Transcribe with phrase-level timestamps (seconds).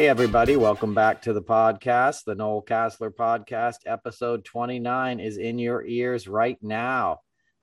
[0.00, 2.24] Hey, everybody, welcome back to the podcast.
[2.24, 7.18] The Noel Casler podcast, episode 29 is in your ears right now.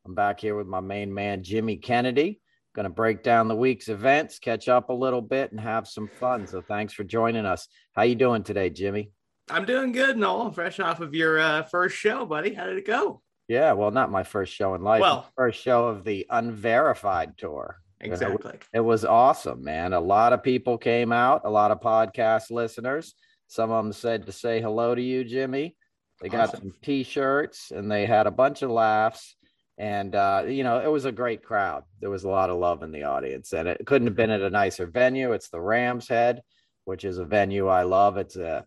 [0.06, 2.40] I'm back here with my main man, Jimmy Kennedy.
[2.76, 6.08] Going to break down the week's events, catch up a little bit, and have some
[6.08, 6.46] fun.
[6.46, 7.68] So, thanks for joining us.
[7.94, 9.10] How you doing today, Jimmy?
[9.50, 10.52] I'm doing good, Noel.
[10.52, 12.54] Fresh off of your uh, first show, buddy.
[12.54, 13.24] How did it go?
[13.48, 15.02] Yeah, well, not my first show in life.
[15.02, 17.78] Well, first show of the Unverified tour.
[18.00, 18.52] Exactly.
[18.54, 19.94] It, it was awesome, man.
[19.94, 23.16] A lot of people came out, a lot of podcast listeners.
[23.48, 25.76] Some of them said to say hello to you, Jimmy.
[26.22, 26.60] They got Awesome.
[26.60, 29.36] some t-shirts and they had a bunch of laughs.
[29.78, 31.84] And uh, you know, it was a great crowd.
[32.00, 34.42] There was a lot of love in the audience, and it couldn't have been at
[34.42, 35.34] a nicer venue.
[35.34, 36.42] It's the Rams Head,
[36.86, 38.18] which is a venue I love.
[38.18, 38.66] It's a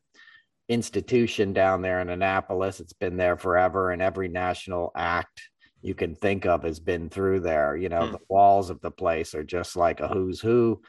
[0.69, 2.79] institution down there in Annapolis.
[2.79, 5.50] It's been there forever, and every national act
[5.83, 7.77] you can think of has been through there.
[7.77, 8.13] You know, Hmm.
[8.13, 10.83] the walls of the place are just like a who's who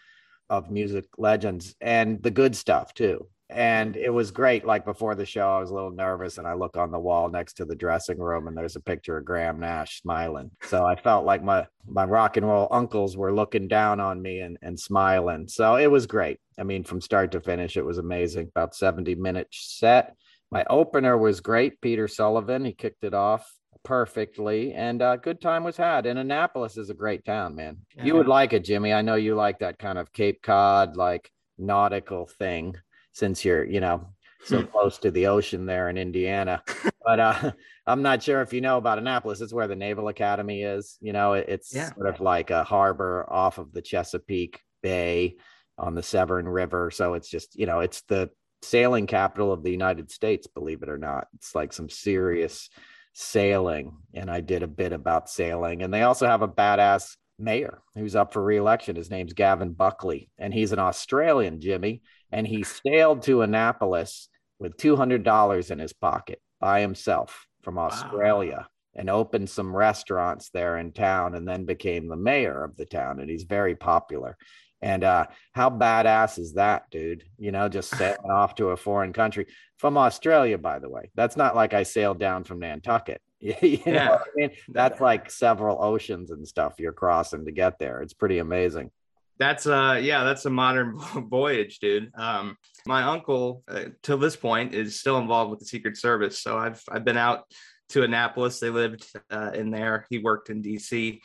[0.50, 3.28] of music legends and the good stuff too.
[3.50, 4.64] And it was great.
[4.66, 7.28] Like before the show, I was a little nervous, and I look on the wall
[7.30, 10.52] next to the dressing room, and there's a picture of Graham Nash smiling.
[10.64, 14.40] So I felt like my my rock and roll uncles were looking down on me
[14.40, 15.50] and, and smiling.
[15.50, 16.40] So it was great.
[16.58, 18.48] I mean, from start to finish, it was amazing.
[18.56, 20.16] About 70 minutes set.
[20.50, 21.82] My opener was great.
[21.82, 23.52] Peter Sullivan, he kicked it off
[23.84, 26.06] perfectly, and uh, good time was had.
[26.06, 27.78] And Annapolis is a great town, man.
[28.04, 28.94] You would like it, Jimmy.
[28.94, 32.76] I know you like that kind of Cape Cod, like nautical thing,
[33.12, 34.08] since you're, you know,
[34.44, 34.68] so Hmm.
[34.68, 36.64] close to the ocean there in Indiana.
[37.04, 37.52] But uh,
[37.86, 39.42] I'm not sure if you know about Annapolis.
[39.42, 40.98] It's where the Naval Academy is.
[41.02, 41.94] You know, it- it's Yeah.
[41.94, 45.36] sort of like a harbor off of the Chesapeake Bay
[45.78, 46.92] on the Severn River.
[46.92, 48.30] So it's just, you know, it's the
[48.64, 51.28] sailing capital of the United States, believe it or not.
[51.36, 52.70] It's like some serious
[53.14, 53.98] sailing.
[54.14, 55.84] And I did a bit about sailing.
[55.84, 58.96] And they also have a badass mayor who's up for reelection.
[58.96, 62.02] His name's Gavin Buckley, and he's an Australian, Jimmy.
[62.32, 64.30] And he sailed to Annapolis
[64.60, 70.92] with $200 in his pocket by himself from Australia and opened some restaurants there in
[70.92, 73.20] town and then became the mayor of the town.
[73.20, 74.38] And he's very popular.
[74.82, 77.24] And uh, how badass is that, dude?
[77.38, 79.48] You know, just sailing off to a foreign country
[79.78, 81.12] from Australia, by the way.
[81.16, 83.22] That's not like I sailed down from Nantucket.
[83.40, 84.16] you know Yeah.
[84.16, 84.52] I mean?
[84.70, 88.02] That's like several oceans and stuff you're crossing to get there.
[88.02, 88.92] It's pretty amazing.
[89.40, 92.12] That's uh yeah, that's a modern voyage, dude.
[92.16, 96.38] Um my uncle uh, till this point is still involved with the Secret Service.
[96.38, 97.46] So I've I've been out
[97.90, 98.60] to Annapolis.
[98.60, 100.06] They lived uh, in there.
[100.12, 101.22] He worked in DC.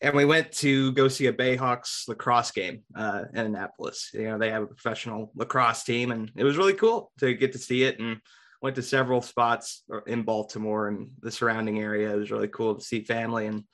[0.00, 4.10] And we went to go see a Bayhawks lacrosse game uh, in Annapolis.
[4.14, 7.52] You know, they have a professional lacrosse team, and it was really cool to get
[7.52, 7.98] to see it.
[7.98, 8.20] And
[8.60, 12.12] went to several spots in Baltimore and the surrounding area.
[12.12, 13.64] It was really cool to see family and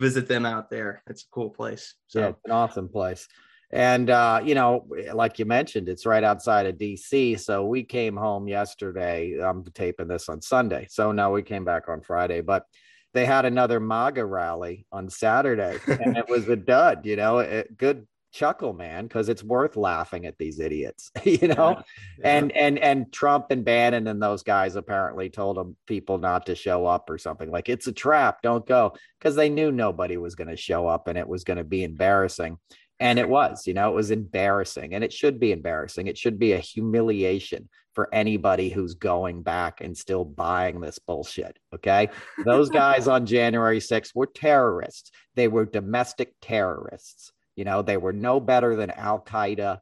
[0.00, 1.02] visit them out there.
[1.08, 1.94] It's a cool place.
[2.08, 3.28] So yeah, an awesome place.
[3.70, 7.40] And uh, you know, like you mentioned, it's right outside of DC.
[7.40, 9.38] So we came home yesterday.
[9.42, 10.86] I'm taping this on Sunday.
[10.90, 12.66] So no, we came back on Friday, but
[13.14, 17.76] they had another MAGA rally on Saturday, and it was a dud, you know, it,
[17.76, 21.82] good chuckle, man, because it's worth laughing at these idiots, you know.
[22.18, 22.38] Yeah.
[22.38, 26.54] And and and Trump and Bannon and those guys apparently told them people not to
[26.54, 30.34] show up or something like it's a trap, don't go, because they knew nobody was
[30.34, 32.58] going to show up and it was going to be embarrassing.
[33.00, 36.06] And it was, you know, it was embarrassing and it should be embarrassing.
[36.06, 41.58] It should be a humiliation for anybody who's going back and still buying this bullshit.
[41.74, 42.10] Okay.
[42.44, 45.10] Those guys on January 6th were terrorists.
[45.34, 47.32] They were domestic terrorists.
[47.56, 49.80] You know, they were no better than Al Qaeda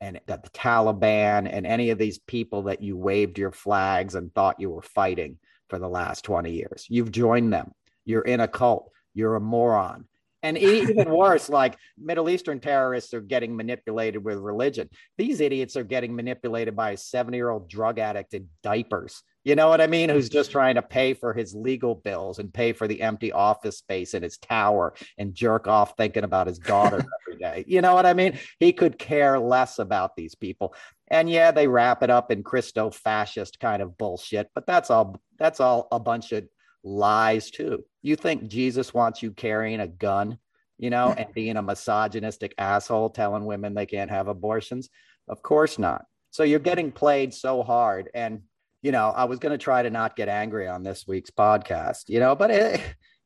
[0.00, 4.60] and the Taliban and any of these people that you waved your flags and thought
[4.60, 5.38] you were fighting
[5.68, 6.86] for the last 20 years.
[6.88, 7.72] You've joined them.
[8.04, 8.90] You're in a cult.
[9.14, 10.06] You're a moron.
[10.46, 14.88] And even worse, like Middle Eastern terrorists are getting manipulated with religion.
[15.18, 19.24] These idiots are getting manipulated by a 70 year old drug addict in diapers.
[19.42, 20.08] You know what I mean?
[20.08, 23.78] Who's just trying to pay for his legal bills and pay for the empty office
[23.78, 27.64] space in his tower and jerk off thinking about his daughter every day.
[27.66, 28.38] You know what I mean?
[28.60, 30.76] He could care less about these people.
[31.08, 35.20] And yeah, they wrap it up in Christo fascist kind of bullshit, but that's all
[35.38, 36.44] that's all a bunch of
[36.86, 37.84] lies too.
[38.02, 40.38] You think Jesus wants you carrying a gun,
[40.78, 44.88] you know, and being a misogynistic asshole telling women they can't have abortions?
[45.28, 46.04] Of course not.
[46.30, 48.42] So you're getting played so hard and
[48.82, 52.08] you know, I was going to try to not get angry on this week's podcast,
[52.08, 52.80] you know, but it,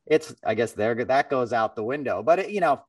[0.07, 2.81] it's, I guess there, that goes out the window, but it, you know,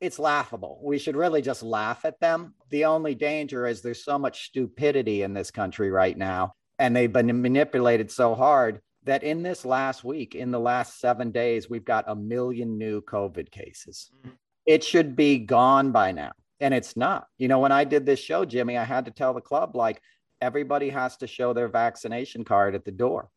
[0.00, 0.80] it's laughable.
[0.82, 2.54] We should really just laugh at them.
[2.70, 7.12] The only danger is there's so much stupidity in this country right now, and they've
[7.12, 11.84] been manipulated so hard that in this last week, in the last seven days, we've
[11.84, 14.10] got a million new COVID cases.
[14.24, 14.32] Mhm.
[14.66, 16.32] It should be gone by now.
[16.60, 17.28] And it's not.
[17.36, 20.00] You know, when I did this show, Jimmy, I had to tell the club, like,
[20.40, 23.30] everybody has to show their vaccination card at the door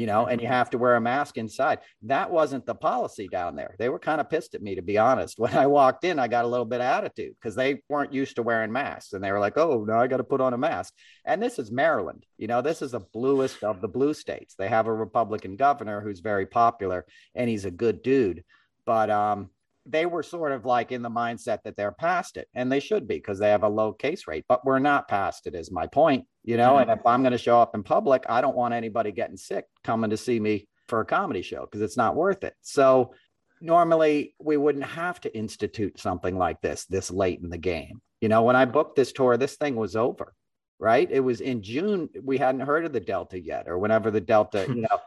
[0.00, 1.80] you know, and you have to wear a mask inside.
[2.04, 3.74] That wasn't the policy down there.
[3.78, 5.38] They were kind of pissed at me, to be honest.
[5.50, 8.36] When I walked in, I got a little bit of attitude because they weren't used
[8.36, 9.12] to wearing masks.
[9.12, 10.94] And they were like, oh, no, I got to put on a mask.
[11.26, 12.24] And this is Maryland.
[12.38, 14.54] You know, this is the bluest of the blue states.
[14.54, 17.04] They have a Republican governor who's very popular
[17.34, 18.42] and he's a good dude.
[18.86, 19.50] But um,
[19.90, 23.08] they were sort of like in the mindset that they're past it and they should
[23.08, 25.86] be because they have a low case rate but we're not past it is my
[25.86, 26.90] point you know mm-hmm.
[26.90, 29.64] and if i'm going to show up in public i don't want anybody getting sick
[29.84, 32.54] coming to see me for a comedy show because it's not worth it.
[32.60, 33.14] So
[33.62, 38.02] normally we wouldn't have to institute something like this this late in the game.
[38.20, 40.34] You know when i booked this tour this thing was over
[40.82, 41.10] right?
[41.10, 44.66] It was in june we hadn't heard of the delta yet or whenever the delta
[44.68, 44.98] you know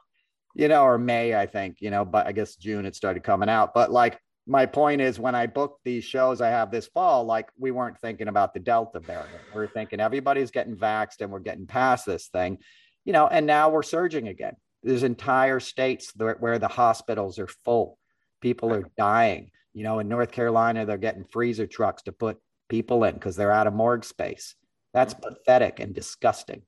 [0.56, 3.50] you know or may i think you know but i guess june it started coming
[3.50, 7.24] out but like my point is when I booked these shows I have this fall,
[7.24, 9.40] like we weren't thinking about the Delta variant.
[9.56, 12.57] We are thinking everybody's getting vaxxed and we're getting past this thing,
[13.06, 14.56] you know, and now we're surging again.
[14.84, 17.98] There's entire states where the hospitals are full.
[18.42, 19.50] People are dying.
[19.74, 22.38] You know, in North Carolina, they're getting freezer trucks to put
[22.68, 24.56] people in because they're out of morgue space.
[24.94, 26.63] That's pathetic and disgusting,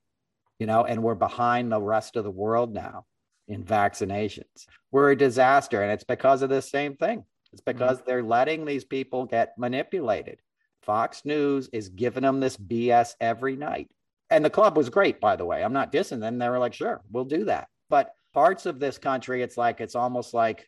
[0.59, 3.05] you know, and we're behind the rest of the world now
[3.49, 4.65] in vaccinations.
[4.91, 5.83] We're a disaster.
[5.83, 8.05] And it's because of this same thing it's because mm-hmm.
[8.05, 10.41] they're letting these people get manipulated.
[10.81, 13.87] Fox News is giving them this BS every night.
[14.29, 15.63] And the club was great, by the way.
[15.63, 16.37] I'm not dissing them.
[16.37, 17.69] They were like, sure, we'll do that.
[17.89, 20.67] But parts of this country, it's like, it's almost like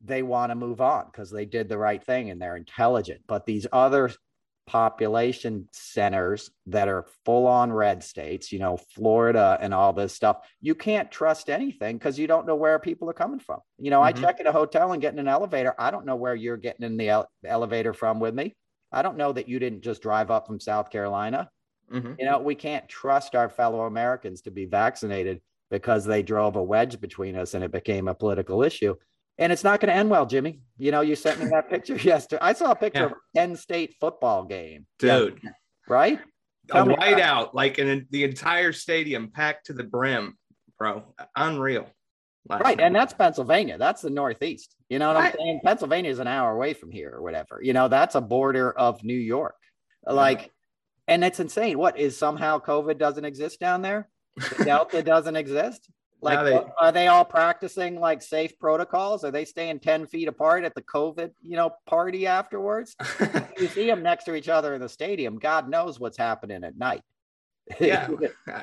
[0.00, 3.20] they want to move on because they did the right thing and they're intelligent.
[3.28, 4.10] But these other
[4.66, 10.38] population centers that are full on red states, you know, Florida and all this stuff,
[10.60, 13.60] you can't trust anything because you don't know where people are coming from.
[13.78, 14.18] You know, mm-hmm.
[14.18, 15.74] I check in a hotel and get in an elevator.
[15.78, 18.54] I don't know where you're getting in the ele- elevator from with me.
[18.90, 21.50] I don't know that you didn't just drive up from South Carolina.
[21.92, 22.14] Mm-hmm.
[22.18, 25.40] You know, we can't trust our fellow Americans to be vaccinated
[25.70, 28.94] because they drove a wedge between us and it became a political issue
[29.38, 30.60] and it's not going to end well, Jimmy.
[30.78, 32.40] You know, you sent me that picture yesterday.
[32.42, 33.06] I saw a picture yeah.
[33.06, 35.40] of a Penn State football game, dude.
[35.42, 35.50] Yeah.
[35.88, 36.20] Right?
[36.70, 40.38] Tell a whiteout, like in the entire stadium packed to the brim,
[40.78, 41.04] bro.
[41.36, 41.86] Unreal.
[42.48, 43.76] right, and that's Pennsylvania.
[43.76, 44.74] That's the Northeast.
[44.88, 45.60] You know what I'm saying?
[45.62, 47.60] Pennsylvania is an hour away from here, or whatever.
[47.62, 49.56] You know, that's a border of New York.
[50.06, 50.48] Like, yeah.
[51.08, 51.76] and it's insane.
[51.76, 54.08] What is somehow COVID doesn't exist down there?
[54.36, 55.88] The Delta doesn't exist.
[56.24, 59.24] Like, they, uh, are they all practicing like safe protocols?
[59.24, 62.96] Are they staying 10 feet apart at the COVID, you know, party afterwards?
[63.58, 65.38] you see them next to each other in the stadium.
[65.38, 67.02] God knows what's happening at night.
[67.80, 68.08] yeah.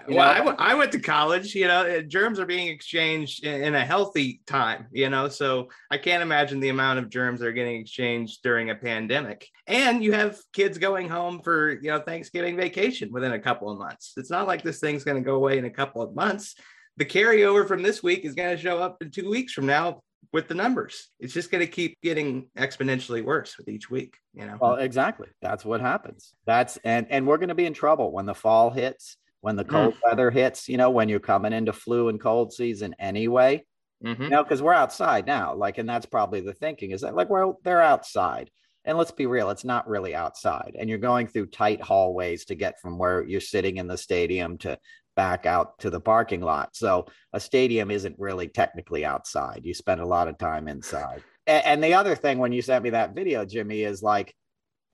[0.07, 3.75] well, I, w- I went to college, you know, germs are being exchanged in, in,
[3.75, 7.51] a healthy time, you know, so I can't imagine the amount of germs that are
[7.51, 9.47] getting exchanged during a pandemic.
[9.65, 13.79] And you have kids going home for, you know, Thanksgiving vacation within a couple of
[13.79, 14.13] months.
[14.17, 16.55] It's not like this thing's going to go away in a couple of months
[16.97, 20.01] the carryover from this week is going to show up in two weeks from now
[20.33, 21.09] with the numbers.
[21.19, 24.57] It's just going to keep getting exponentially worse with each week, you know.
[24.59, 25.27] Well, exactly.
[25.41, 26.33] That's what happens.
[26.45, 29.65] That's and and we're going to be in trouble when the fall hits, when the
[29.65, 29.99] cold mm.
[30.03, 33.63] weather hits, you know, when you're coming into flu and cold season anyway.
[34.03, 34.23] Mm-hmm.
[34.23, 35.53] You know, because we're outside now.
[35.53, 38.49] Like, and that's probably the thinking is that like, well, they're outside.
[38.83, 40.75] And let's be real, it's not really outside.
[40.77, 44.57] And you're going through tight hallways to get from where you're sitting in the stadium
[44.59, 44.79] to
[45.15, 46.75] back out to the parking lot.
[46.75, 49.61] So a stadium isn't really technically outside.
[49.63, 51.23] You spend a lot of time inside.
[51.47, 54.33] and, and the other thing when you sent me that video, Jimmy, is like,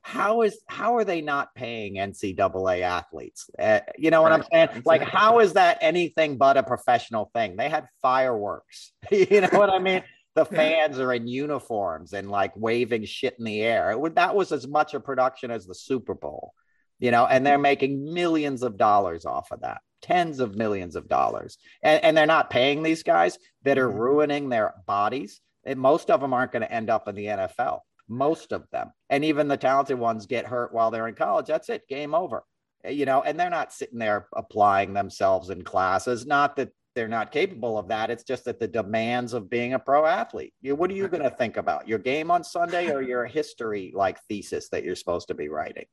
[0.02, 3.50] how is how are they not paying NCAA athletes?
[3.60, 4.40] Uh, you know what right.
[4.40, 4.64] I'm saying?
[4.64, 4.84] Exactly.
[4.86, 7.58] Like, how is that anything but a professional thing?
[7.58, 8.94] They had fireworks.
[9.12, 10.04] you know what I mean?
[10.36, 13.92] The fans are in uniforms and like waving shit in the air.
[13.92, 16.54] It, that was as much a production as the Super Bowl,
[17.00, 21.08] you know, and they're making millions of dollars off of that tens of millions of
[21.08, 21.58] dollars.
[21.82, 24.00] And, and they're not paying these guys that are mm-hmm.
[24.00, 25.42] ruining their bodies.
[25.66, 27.80] And most of them aren't going to end up in the NFL.
[28.08, 28.92] Most of them.
[29.10, 31.48] And even the talented ones get hurt while they're in college.
[31.48, 31.88] That's it.
[31.90, 32.44] Game over.
[32.84, 36.26] Eh, you know, and they're not sitting there applying themselves in classes.
[36.26, 38.10] Not that they're not capable of that.
[38.10, 40.54] It's just that the demands of being a pro athlete.
[40.62, 41.88] You, what are you going to think about?
[41.88, 45.86] Your game on Sunday or your history like thesis that you're supposed to be writing?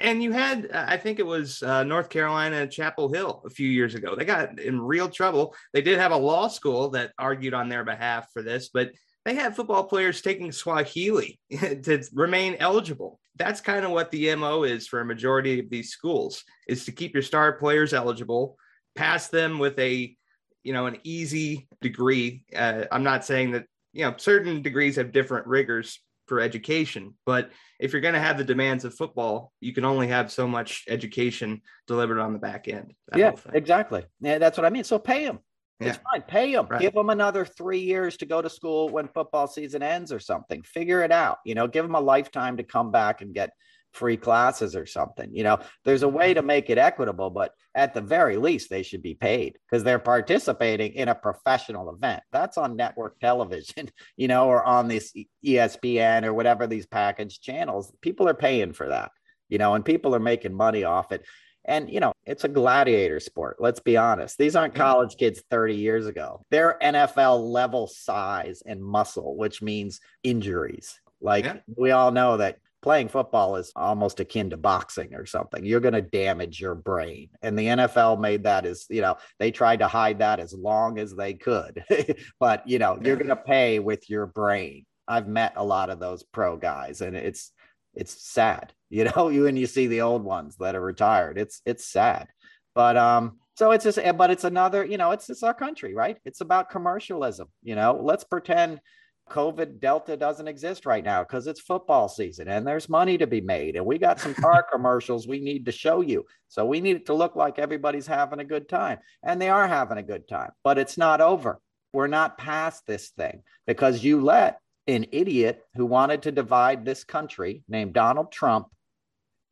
[0.00, 3.68] And you had uh, i think it was uh, north carolina chapel hill a few
[3.68, 4.14] years ago.
[4.16, 5.54] They got in real trouble.
[5.72, 8.92] They did have a law school that argued on their behalf for this but
[9.24, 13.18] they had football players taking swahili to remain eligible.
[13.34, 16.92] That's kind of what the mo is for a majority of these schools is to
[16.92, 18.56] keep your star players eligible
[18.94, 20.16] pass them with a
[20.62, 22.42] you know an easy degree.
[22.54, 27.14] Uh, i'm not saying that you know certain degrees have different rigors for education.
[27.24, 30.46] But if you're going to have the demands of football, you can only have so
[30.46, 32.94] much education delivered on the back end.
[33.14, 34.04] Yeah, exactly.
[34.20, 34.84] Yeah, that's what I mean.
[34.84, 35.40] So pay them.
[35.80, 35.88] Yeah.
[35.88, 36.22] It's fine.
[36.22, 36.66] Pay them.
[36.68, 36.80] Right.
[36.80, 40.62] Give them another three years to go to school when football season ends or something.
[40.62, 41.38] Figure it out.
[41.44, 43.50] You know, give them a lifetime to come back and get
[43.96, 45.34] free classes or something.
[45.34, 48.82] You know, there's a way to make it equitable, but at the very least, they
[48.82, 52.22] should be paid because they're participating in a professional event.
[52.30, 57.92] That's on network television, you know, or on this ESPN or whatever these package channels.
[58.02, 59.10] People are paying for that,
[59.48, 61.24] you know, and people are making money off it.
[61.64, 63.56] And, you know, it's a gladiator sport.
[63.58, 64.38] Let's be honest.
[64.38, 66.44] These aren't college kids 30 years ago.
[66.50, 71.00] They're NFL level size and muscle, which means injuries.
[71.20, 71.56] Like yeah.
[71.76, 75.64] we all know that playing football is almost akin to boxing or something.
[75.64, 77.30] You're going to damage your brain.
[77.42, 81.00] And the NFL made that as, you know, they tried to hide that as long
[81.00, 81.82] as they could.
[82.38, 84.86] but, you know, you're going to pay with your brain.
[85.08, 87.50] I've met a lot of those pro guys and it's
[87.92, 88.72] it's sad.
[88.88, 91.38] You know, you and you see the old ones that are retired.
[91.38, 92.28] It's it's sad.
[92.72, 96.18] But um so it's just but it's another, you know, it's it's our country, right?
[96.24, 97.98] It's about commercialism, you know.
[98.00, 98.80] Let's pretend
[99.28, 103.40] COVID Delta doesn't exist right now because it's football season and there's money to be
[103.40, 103.76] made.
[103.76, 106.26] And we got some car commercials we need to show you.
[106.48, 108.98] So we need it to look like everybody's having a good time.
[109.22, 111.60] And they are having a good time, but it's not over.
[111.92, 117.02] We're not past this thing because you let an idiot who wanted to divide this
[117.02, 118.68] country named Donald Trump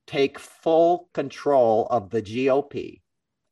[0.06, 3.00] take full control of the GOP.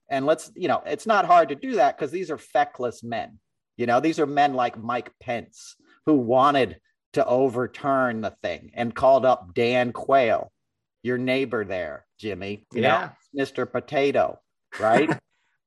[0.09, 3.39] And let's, you know, it's not hard to do that because these are feckless men.
[3.77, 5.77] You know, these are men like Mike Pence
[6.07, 6.79] who wanted
[7.13, 10.51] to overturn the thing and called up Dan Quayle,
[11.03, 12.67] your neighbor there, Jimmy.
[12.73, 13.11] You yeah.
[13.35, 13.71] know, Mr.
[13.71, 14.41] Potato,
[14.81, 15.11] right?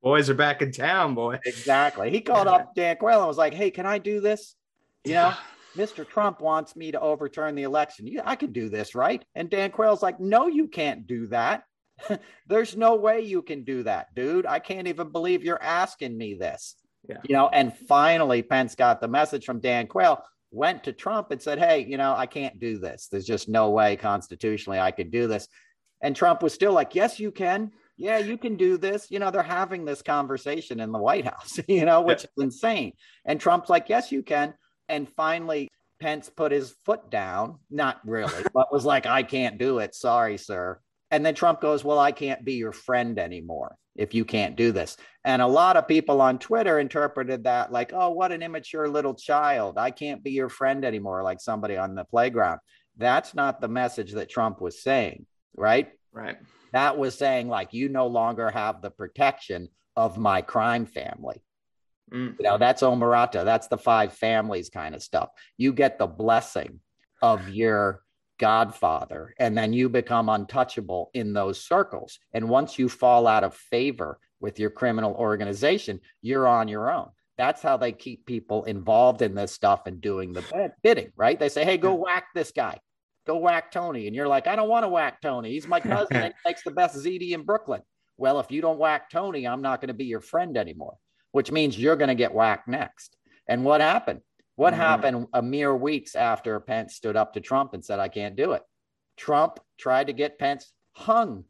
[0.06, 1.39] Boys are back in town, boy.
[1.46, 2.12] Exactly.
[2.12, 4.56] He called up Dan Quayle and was like, "Hey, can I do this?
[5.04, 5.34] You know,
[5.75, 6.08] Mr.
[6.08, 8.06] Trump wants me to overturn the election.
[8.06, 11.63] Yeah, I can do this, right?" And Dan Quayle's like, "No, you can't do that.
[12.48, 14.46] There's no way you can do that, dude.
[14.46, 16.75] I can't even believe you're asking me this."
[17.07, 17.17] Yeah.
[17.27, 21.41] You know, and finally Pence got the message from Dan Quayle, went to Trump and
[21.41, 23.07] said, Hey, you know, I can't do this.
[23.07, 25.47] There's just no way constitutionally I could do this.
[26.01, 27.71] And Trump was still like, Yes, you can.
[27.97, 29.09] Yeah, you can do this.
[29.09, 32.29] You know, they're having this conversation in the White House, you know, which yeah.
[32.38, 32.93] is insane.
[33.25, 34.53] And Trump's like, Yes, you can.
[34.89, 35.69] And finally,
[36.00, 39.95] Pence put his foot down, not really, but was like, I can't do it.
[39.95, 40.79] Sorry, sir.
[41.12, 44.71] And then Trump goes, Well, I can't be your friend anymore if you can't do
[44.71, 44.97] this.
[45.24, 49.13] And a lot of people on Twitter interpreted that like, oh, what an immature little
[49.13, 49.77] child.
[49.77, 52.59] I can't be your friend anymore, like somebody on the playground.
[52.97, 55.89] That's not the message that Trump was saying, right?
[56.12, 56.38] Right.
[56.74, 61.41] That was saying, like, you no longer have the protection of my crime family.
[62.12, 62.35] Mm.
[62.38, 63.43] You know, that's Omerta.
[63.45, 65.29] That's the five families kind of stuff.
[65.57, 66.79] You get the blessing
[67.21, 68.01] of your
[68.38, 72.20] godfather and then you become untouchable in those circles.
[72.34, 77.10] And once you fall out of favor with your criminal organization you're on your own.
[77.38, 81.39] That's how they keep people involved in this stuff and doing the bidding right?
[81.39, 82.80] They say hey go whack this guy.
[83.25, 84.08] Go whack tony.
[84.08, 85.51] And you're like i don't want to whack tony.
[85.51, 86.18] He's my cousin.
[86.24, 87.82] He makes the best zd in brooklyn.
[88.18, 90.98] Well if you don't whack tony i'm not going to be your friend anymore
[91.36, 93.18] which means you're going to get whacked next.
[93.46, 94.22] And what happened
[94.55, 94.81] what mm-hmm.
[94.81, 98.53] happened a mere weeks after Pence stood up to Trump and said, I can't do
[98.53, 98.62] it?
[99.17, 101.45] Trump tried to get Pence hung.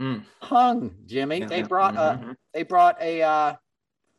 [0.00, 0.24] Mm.
[0.40, 1.40] Hung, Jimmy.
[1.40, 2.30] Yeah, they brought mm-hmm.
[2.30, 3.54] a they brought a uh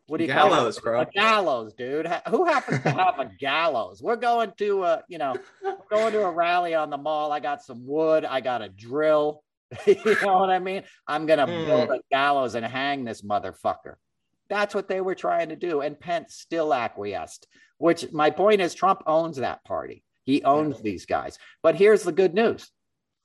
[0.08, 0.96] what do you gallows, call it?
[0.96, 1.02] bro?
[1.02, 2.08] A gallows, dude.
[2.30, 4.02] Who happens to have a gallows?
[4.02, 5.36] We're going to uh, you know,
[5.90, 7.32] going to a rally on the mall.
[7.32, 9.42] I got some wood, I got a drill.
[9.88, 10.84] you know what I mean?
[11.08, 11.66] I'm gonna mm.
[11.66, 13.96] build a gallows and hang this motherfucker.
[14.50, 15.80] That's what they were trying to do.
[15.80, 17.48] And Pence still acquiesced,
[17.82, 20.04] which my point is Trump owns that party.
[20.24, 20.84] He owns yeah.
[20.84, 21.40] these guys.
[21.64, 22.70] But here's the good news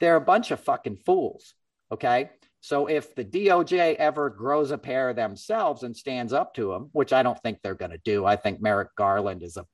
[0.00, 1.54] they're a bunch of fucking fools.
[1.92, 2.30] Okay.
[2.60, 7.12] So if the DOJ ever grows a pair themselves and stands up to them, which
[7.12, 9.66] I don't think they're going to do, I think Merrick Garland is a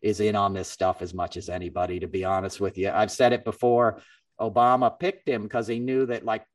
[0.00, 2.00] is in on this stuff as much as anybody.
[2.00, 4.00] To be honest with you, I've said it before.
[4.40, 6.46] Obama picked him because he knew that like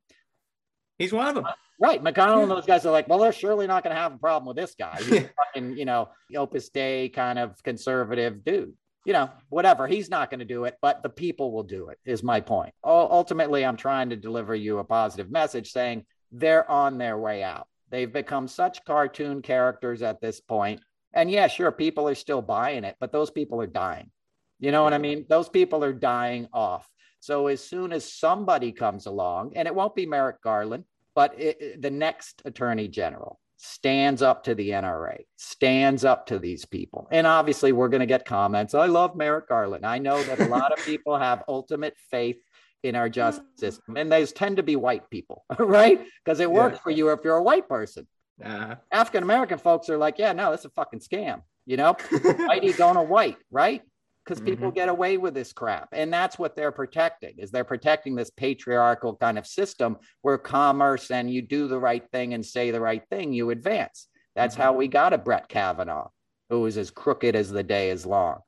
[0.98, 1.46] he's one of them.
[1.78, 2.02] Right.
[2.02, 4.46] McConnell and those guys are like, well, they're surely not going to have a problem
[4.46, 4.96] with this guy.
[4.98, 8.72] He's a fucking, you know, Opus Dei kind of conservative dude.
[9.04, 9.86] You know, whatever.
[9.86, 12.74] He's not going to do it, but the people will do it, is my point.
[12.82, 17.68] ultimately, I'm trying to deliver you a positive message saying they're on their way out.
[17.90, 20.80] They've become such cartoon characters at this point.
[21.12, 24.10] And yeah, sure, people are still buying it, but those people are dying.
[24.58, 25.24] You know what I mean?
[25.28, 26.90] Those people are dying off.
[27.20, 30.84] So as soon as somebody comes along, and it won't be Merrick Garland,
[31.16, 36.64] but it, the next attorney general, stands up to the NRA, stands up to these
[36.64, 37.08] people.
[37.10, 38.74] And obviously, we're going to get comments.
[38.74, 39.84] I love Merrick Garland.
[39.84, 42.36] I know that a lot of people have ultimate faith
[42.82, 46.00] in our justice system, and those tend to be white people, right?
[46.24, 46.82] Because it works yeah.
[46.82, 48.06] for you if you're a white person.
[48.44, 48.76] Uh-huh.
[48.92, 51.42] African American folks are like, yeah, no, that's a fucking scam.
[51.64, 53.82] You know, whitey going to white, right?
[54.26, 54.50] Because mm-hmm.
[54.50, 57.34] people get away with this crap, and that's what they're protecting.
[57.38, 62.04] Is they're protecting this patriarchal kind of system where commerce and you do the right
[62.10, 64.08] thing and say the right thing, you advance.
[64.34, 64.62] That's mm-hmm.
[64.62, 66.08] how we got a Brett Kavanaugh,
[66.50, 68.40] who was as crooked as the day is long,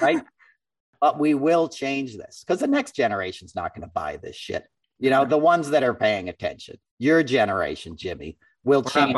[0.00, 0.22] right?
[1.00, 4.64] but we will change this because the next generation's not going to buy this shit.
[4.98, 9.14] You know, the ones that are paying attention, your generation, Jimmy, will We're change.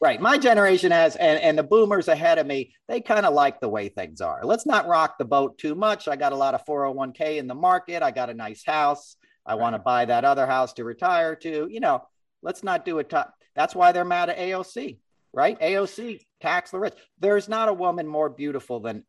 [0.00, 0.20] Right.
[0.20, 3.68] My generation has, and, and the boomers ahead of me, they kind of like the
[3.68, 4.44] way things are.
[4.44, 6.06] Let's not rock the boat too much.
[6.06, 8.02] I got a lot of 401k in the market.
[8.02, 9.16] I got a nice house.
[9.44, 11.68] I want to buy that other house to retire to.
[11.68, 12.06] You know,
[12.42, 13.12] let's not do it.
[13.56, 14.98] That's why they're mad at AOC,
[15.32, 15.58] right?
[15.58, 16.94] AOC tax the rich.
[17.18, 19.04] There's not a woman more beautiful than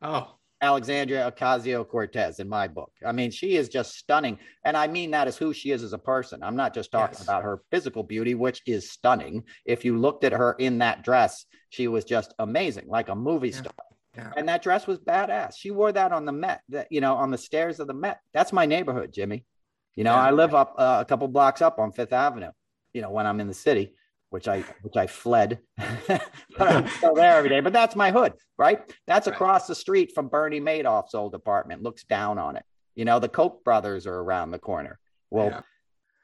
[0.00, 2.90] oh Alexandria Ocasio Cortez in my book.
[3.06, 4.38] I mean, she is just stunning.
[4.64, 6.42] And I mean that as who she is as a person.
[6.42, 7.22] I'm not just talking yes.
[7.22, 9.44] about her physical beauty, which is stunning.
[9.64, 13.50] If you looked at her in that dress, she was just amazing, like a movie
[13.50, 13.58] yeah.
[13.58, 13.72] star.
[14.16, 14.32] Yeah.
[14.36, 15.54] And that dress was badass.
[15.58, 18.20] She wore that on the Met, that, you know, on the stairs of the Met.
[18.32, 19.44] That's my neighborhood, Jimmy.
[19.96, 20.22] You know, yeah.
[20.22, 22.52] I live up uh, a couple blocks up on Fifth Avenue,
[22.92, 23.94] you know, when I'm in the city
[24.34, 26.20] which I which I fled, but
[26.58, 27.60] I'm still there every day.
[27.60, 28.80] But that's my hood, right?
[29.06, 31.84] That's across the street from Bernie Madoff's old apartment.
[31.84, 32.64] Looks down on it.
[32.96, 34.98] You know, the Koch brothers are around the corner.
[35.30, 35.60] Well, yeah.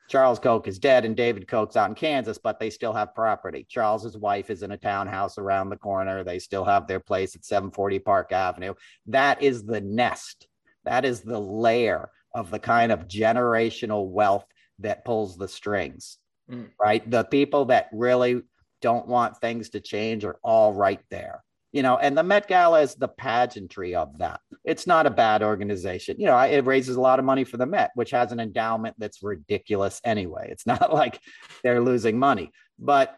[0.09, 3.65] Charles Koch is dead and David Koch's out in Kansas, but they still have property.
[3.69, 6.25] Charles's wife is in a townhouse around the corner.
[6.25, 8.75] They still have their place at 740 Park Avenue.
[9.07, 10.49] That is the nest.
[10.85, 14.47] That is the layer of the kind of generational wealth
[14.81, 16.19] that pulls the strings
[16.51, 16.69] mm.
[16.81, 17.09] right?
[17.09, 18.43] The people that really
[18.81, 21.43] don't want things to change are all right there.
[21.73, 24.41] You know, and the Met Gala is the pageantry of that.
[24.65, 26.17] It's not a bad organization.
[26.19, 28.97] You know, it raises a lot of money for the Met, which has an endowment
[28.99, 30.49] that's ridiculous anyway.
[30.51, 31.21] It's not like
[31.63, 32.51] they're losing money.
[32.79, 33.15] But,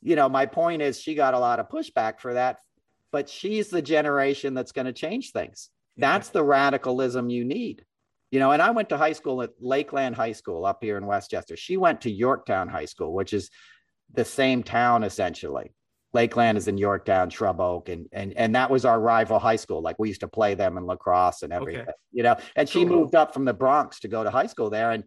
[0.00, 2.60] you know, my point is she got a lot of pushback for that,
[3.12, 5.68] but she's the generation that's going to change things.
[5.98, 7.84] That's the radicalism you need.
[8.30, 11.06] You know, and I went to high school at Lakeland High School up here in
[11.06, 11.56] Westchester.
[11.56, 13.50] She went to Yorktown High School, which is
[14.12, 15.72] the same town essentially.
[16.12, 19.80] Lakeland is in Yorktown, Shrub Oak, and and and that was our rival high school.
[19.80, 21.92] Like we used to play them in lacrosse and everything, okay.
[22.12, 22.36] you know.
[22.56, 22.98] And she cool.
[22.98, 25.04] moved up from the Bronx to go to high school there, and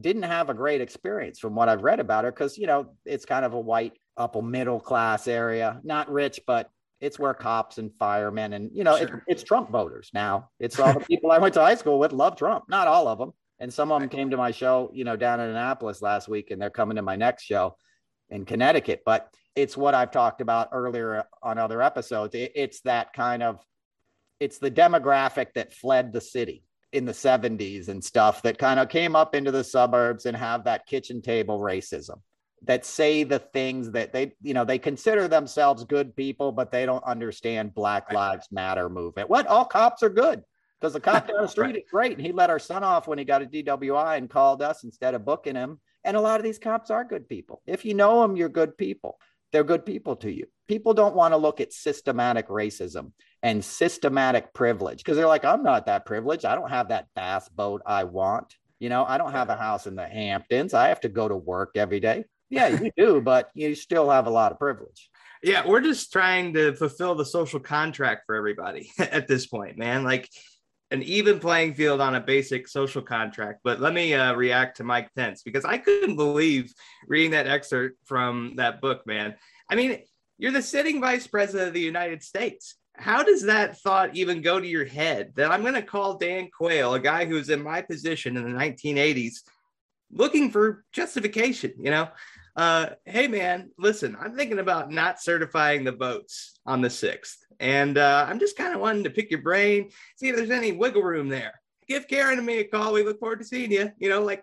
[0.00, 3.24] didn't have a great experience from what I've read about her because you know it's
[3.24, 6.70] kind of a white upper middle class area, not rich, but
[7.00, 9.18] it's where cops and firemen and you know sure.
[9.18, 10.50] it, it's Trump voters now.
[10.58, 12.64] It's all the people I went to high school with love Trump.
[12.68, 15.40] Not all of them, and some of them came to my show, you know, down
[15.40, 17.76] in Annapolis last week, and they're coming to my next show
[18.30, 19.02] in Connecticut.
[19.04, 22.34] But it's what I've talked about earlier on other episodes.
[22.34, 23.60] It, it's that kind of
[24.40, 28.88] it's the demographic that fled the city in the 70s and stuff that kind of
[28.88, 32.20] came up into the suburbs and have that kitchen table racism
[32.62, 36.86] that say the things that they you know they consider themselves good people but they
[36.86, 39.28] don't understand black lives matter movement.
[39.28, 39.46] What?
[39.46, 40.42] All cops are good.
[40.80, 41.76] Because the cop down the street right.
[41.76, 44.62] is great and he let our son off when he got a dwi and called
[44.62, 45.80] us instead of booking him.
[46.04, 47.62] And a lot of these cops are good people.
[47.66, 49.18] If you know them you're good people.
[49.52, 50.46] They're good people to you.
[50.66, 55.62] People don't want to look at systematic racism and systematic privilege because they're like i'm
[55.62, 56.44] not that privileged.
[56.44, 58.54] I don't have that bass boat i want.
[58.78, 60.74] You know i don't have a house in the hamptons.
[60.74, 64.26] I have to go to work every day yeah, you do, but you still have
[64.26, 65.10] a lot of privilege.
[65.42, 70.04] Yeah, we're just trying to fulfill the social contract for everybody at this point, man.
[70.04, 70.28] Like
[70.90, 73.60] an even playing field on a basic social contract.
[73.64, 76.72] But let me uh, react to Mike Pence because I couldn't believe
[77.08, 79.34] reading that excerpt from that book, man.
[79.68, 79.98] I mean,
[80.38, 82.76] you're the sitting vice president of the United States.
[82.94, 86.48] How does that thought even go to your head that I'm going to call Dan
[86.56, 89.42] Quayle, a guy who's in my position in the 1980s,
[90.10, 92.08] looking for justification, you know?
[92.56, 97.36] Uh, hey man, listen, I'm thinking about not certifying the votes on the 6th.
[97.60, 100.72] And uh, I'm just kind of wanting to pick your brain, see if there's any
[100.72, 101.60] wiggle room there.
[101.86, 102.94] Give Karen and me a call.
[102.94, 103.92] We look forward to seeing you.
[103.98, 104.42] You know, like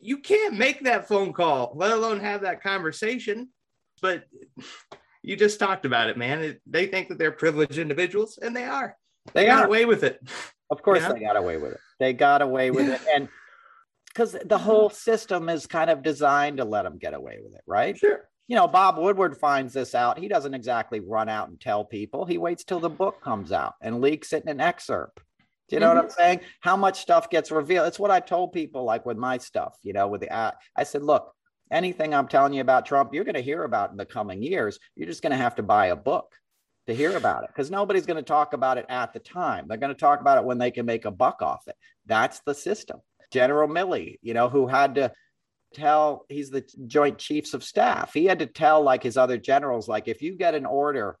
[0.00, 3.48] you can't make that phone call, let alone have that conversation.
[4.00, 4.24] But
[5.22, 6.40] you just talked about it, man.
[6.42, 8.96] It, they think that they're privileged individuals, and they are.
[9.32, 10.20] They, they got away with it.
[10.70, 11.12] Of course, know?
[11.12, 11.80] they got away with it.
[11.98, 13.00] They got away with it.
[13.14, 13.28] And
[14.14, 17.62] because the whole system is kind of designed to let them get away with it,
[17.66, 17.98] right?
[17.98, 18.28] Sure.
[18.46, 20.18] You know, Bob Woodward finds this out.
[20.18, 22.24] He doesn't exactly run out and tell people.
[22.24, 25.20] He waits till the book comes out and leaks it in an excerpt.
[25.68, 25.96] Do you know mm-hmm.
[25.96, 26.40] what I'm saying?
[26.60, 27.88] How much stuff gets revealed?
[27.88, 30.84] It's what I told people, like with my stuff, you know, with the, uh, I
[30.84, 31.32] said, look,
[31.72, 34.78] anything I'm telling you about Trump, you're going to hear about in the coming years.
[34.94, 36.30] You're just going to have to buy a book
[36.86, 39.66] to hear about it because nobody's going to talk about it at the time.
[39.66, 41.76] They're going to talk about it when they can make a buck off it.
[42.04, 43.00] That's the system.
[43.34, 45.12] General Milley, you know, who had to
[45.74, 48.14] tell, he's the Joint Chiefs of Staff.
[48.14, 51.18] He had to tell, like his other generals, like, if you get an order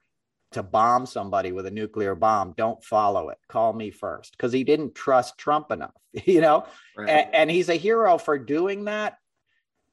[0.52, 3.38] to bomb somebody with a nuclear bomb, don't follow it.
[3.48, 6.66] Call me first because he didn't trust Trump enough, you know?
[6.96, 7.10] Right.
[7.10, 9.18] And, and he's a hero for doing that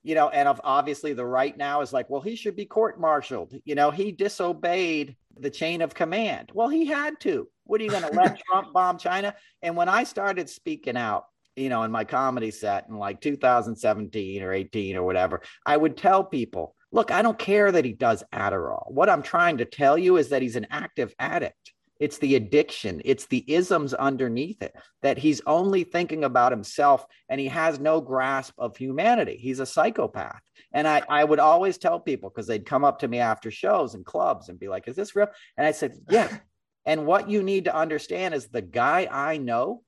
[0.03, 3.53] you know, and obviously the right now is like, well, he should be court martialed.
[3.65, 6.51] You know, he disobeyed the chain of command.
[6.53, 7.47] Well, he had to.
[7.65, 9.35] What are you going to let Trump bomb China?
[9.61, 14.43] And when I started speaking out, you know, in my comedy set in like 2017
[14.43, 18.23] or 18 or whatever, I would tell people, look, I don't care that he does
[18.33, 18.91] Adderall.
[18.91, 21.73] What I'm trying to tell you is that he's an active addict.
[21.99, 27.39] It's the addiction, it's the isms underneath it that he's only thinking about himself and
[27.39, 29.37] he has no grasp of humanity.
[29.39, 30.41] He's a psychopath.
[30.73, 33.93] And I, I would always tell people because they'd come up to me after shows
[33.93, 35.27] and clubs and be like, Is this real?
[35.57, 36.35] And I said, Yeah.
[36.87, 39.83] and what you need to understand is the guy I know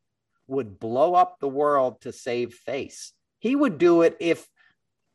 [0.47, 3.13] would blow up the world to save face.
[3.39, 4.47] He would do it if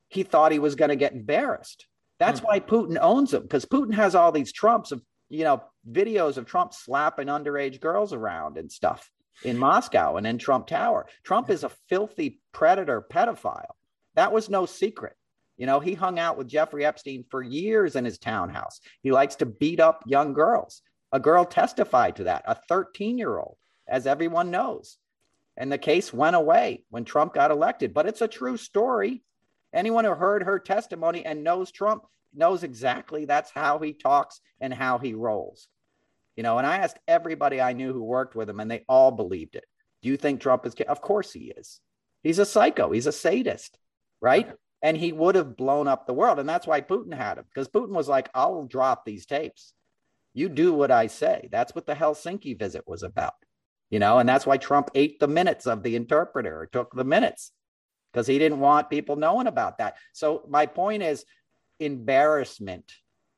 [0.08, 1.86] he thought he was going to get embarrassed.
[2.18, 2.46] That's hmm.
[2.46, 6.46] why Putin owns him because Putin has all these trumps of you know, videos of
[6.46, 9.10] Trump slapping underage girls around and stuff
[9.44, 11.06] in Moscow and in Trump Tower.
[11.22, 13.74] Trump is a filthy predator pedophile.
[14.14, 15.14] That was no secret.
[15.56, 18.80] You know, he hung out with Jeffrey Epstein for years in his townhouse.
[19.02, 20.82] He likes to beat up young girls.
[21.12, 24.98] A girl testified to that, a 13 year old, as everyone knows.
[25.58, 27.92] And the case went away when Trump got elected.
[27.92, 29.22] But it's a true story.
[29.74, 34.72] Anyone who heard her testimony and knows Trump knows exactly that's how he talks and
[34.72, 35.68] how he rolls.
[36.36, 39.10] You know, and I asked everybody I knew who worked with him, and they all
[39.10, 39.64] believed it.
[40.02, 40.74] Do you think Trump is?
[40.86, 41.80] Of course he is.
[42.22, 42.92] He's a psycho.
[42.92, 43.76] He's a sadist,
[44.20, 44.48] right?
[44.80, 46.38] And he would have blown up the world.
[46.38, 49.72] And that's why Putin had him, because Putin was like, I'll drop these tapes.
[50.34, 51.48] You do what I say.
[51.50, 53.34] That's what the Helsinki visit was about,
[53.90, 57.04] you know, and that's why Trump ate the minutes of the interpreter or took the
[57.04, 57.52] minutes
[58.12, 59.96] because he didn't want people knowing about that.
[60.12, 61.24] So my point is,
[61.80, 62.92] embarrassment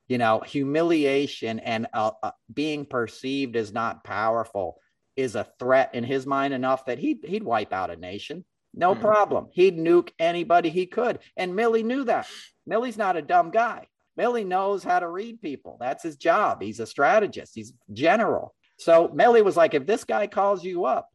[0.07, 4.77] you know humiliation and uh, uh, being perceived as not powerful
[5.15, 8.43] is a threat in his mind enough that he'd, he'd wipe out a nation.
[8.73, 9.01] No mm-hmm.
[9.01, 9.47] problem.
[9.51, 11.19] He'd nuke anybody he could.
[11.35, 12.27] And Milley knew that.
[12.69, 13.87] Milley's not a dumb guy.
[14.19, 15.77] Milley knows how to read people.
[15.79, 16.61] That's his job.
[16.61, 17.53] He's a strategist.
[17.55, 21.09] He's general so Milley was like if this guy calls you up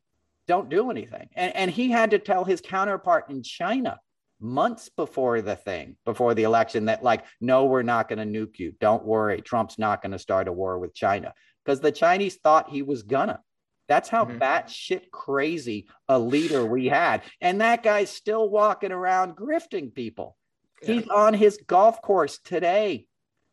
[0.46, 3.98] don't do anything and, and he had to tell his counterpart in china
[4.40, 8.59] months before the thing, before the election, that like, no, we're not going to nuke
[8.59, 8.74] you.
[8.81, 9.40] Don't worry.
[9.40, 11.33] Trump's not going to start a war with China
[11.64, 13.40] because the Chinese thought he was gonna.
[13.88, 14.38] That's how mm-hmm.
[14.38, 17.22] batshit crazy a leader we had.
[17.40, 20.37] And that guy's still walking around grifting people.
[20.83, 20.94] Yeah.
[20.94, 23.07] He's on his golf course today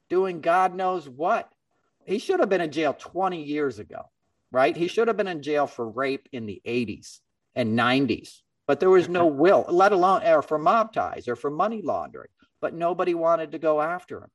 [0.09, 1.49] doing God knows what.
[2.05, 4.03] He should have been in jail 20 years ago,
[4.51, 4.75] right?
[4.75, 7.19] He should have been in jail for rape in the 80s
[7.55, 11.51] and 90s but there was no will, let alone or for mob ties or for
[11.51, 12.29] money laundering.
[12.61, 14.29] But nobody wanted to go after him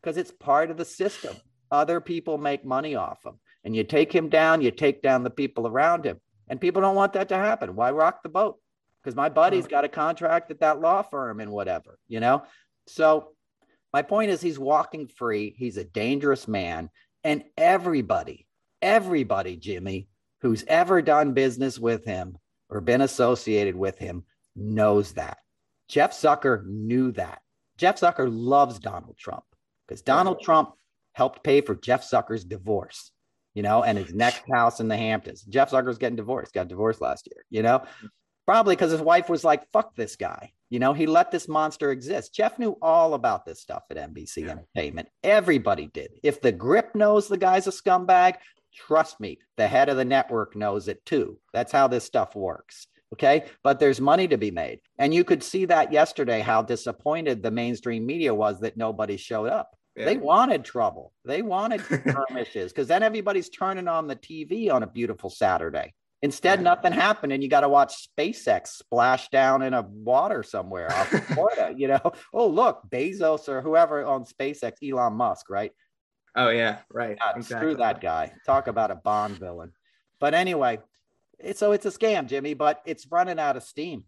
[0.00, 1.34] because it's part of the system.
[1.70, 3.40] Other people make money off him.
[3.64, 6.20] And you take him down, you take down the people around him.
[6.48, 7.74] And people don't want that to happen.
[7.74, 8.58] Why rock the boat?
[9.02, 12.44] Because my buddy's got a contract at that law firm and whatever, you know?
[12.86, 13.30] So
[13.94, 15.54] my point is he's walking free.
[15.56, 16.90] He's a dangerous man.
[17.22, 18.44] And everybody,
[18.82, 20.08] everybody, Jimmy,
[20.40, 22.36] who's ever done business with him
[22.68, 24.24] or been associated with him
[24.56, 25.38] knows that.
[25.88, 27.40] Jeff Zucker knew that.
[27.76, 29.44] Jeff Zucker loves Donald Trump
[29.86, 30.70] because Donald Trump
[31.12, 33.12] helped pay for Jeff Zucker's divorce,
[33.54, 35.42] you know, and his next house in the Hamptons.
[35.42, 37.84] Jeff Zucker's getting divorced, got divorced last year, you know,
[38.44, 40.52] probably because his wife was like, fuck this guy.
[40.74, 42.34] You know, he let this monster exist.
[42.34, 44.50] Jeff knew all about this stuff at NBC yeah.
[44.50, 45.08] Entertainment.
[45.22, 46.10] Everybody did.
[46.22, 48.34] If the grip knows the guy's a scumbag,
[48.74, 51.38] Trust me, the head of the network knows it too.
[51.52, 52.88] That's how this stuff works.
[53.12, 53.44] Okay.
[53.62, 54.80] But there's money to be made.
[54.98, 59.48] And you could see that yesterday how disappointed the mainstream media was that nobody showed
[59.48, 59.70] up.
[59.94, 60.06] Yeah.
[60.06, 61.12] They wanted trouble.
[61.24, 65.94] They wanted skirmishes because then everybody's turning on the TV on a beautiful Saturday.
[66.24, 66.62] Instead, yeah.
[66.62, 71.12] nothing happened, and you got to watch SpaceX splash down in a water somewhere off
[71.12, 71.74] of Florida.
[71.76, 72.00] you know,
[72.32, 75.72] oh look, Bezos or whoever on SpaceX, Elon Musk, right?
[76.34, 77.18] Oh yeah, right.
[77.18, 77.72] God, exactly.
[77.72, 78.32] Screw that guy.
[78.46, 79.72] Talk about a Bond villain.
[80.18, 80.78] But anyway,
[81.38, 82.54] it's, so it's a scam, Jimmy.
[82.54, 84.04] But it's running out of steam.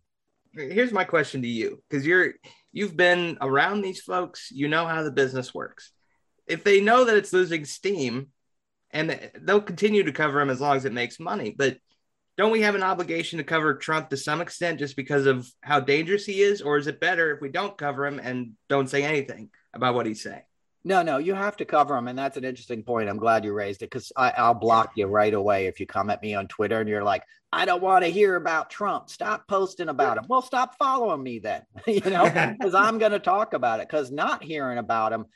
[0.55, 2.33] Here's my question to you, because you're
[2.73, 4.51] you've been around these folks.
[4.51, 5.93] You know how the business works.
[6.47, 8.29] If they know that it's losing steam,
[8.91, 11.77] and they'll continue to cover them as long as it makes money, but
[12.37, 15.81] don't we have an obligation to cover Trump to some extent just because of how
[15.81, 16.61] dangerous he is?
[16.61, 20.07] Or is it better if we don't cover him and don't say anything about what
[20.07, 20.43] he's saying?
[20.85, 22.07] No, no, you have to cover him.
[22.07, 23.09] And that's an interesting point.
[23.09, 26.23] I'm glad you raised it because I'll block you right away if you come at
[26.23, 29.09] me on Twitter and you're like, I don't want to hear about Trump.
[29.09, 30.27] Stop posting about him.
[30.29, 32.25] Well, stop following me then, you know,
[32.59, 35.27] because I'm going to talk about it because not hearing about him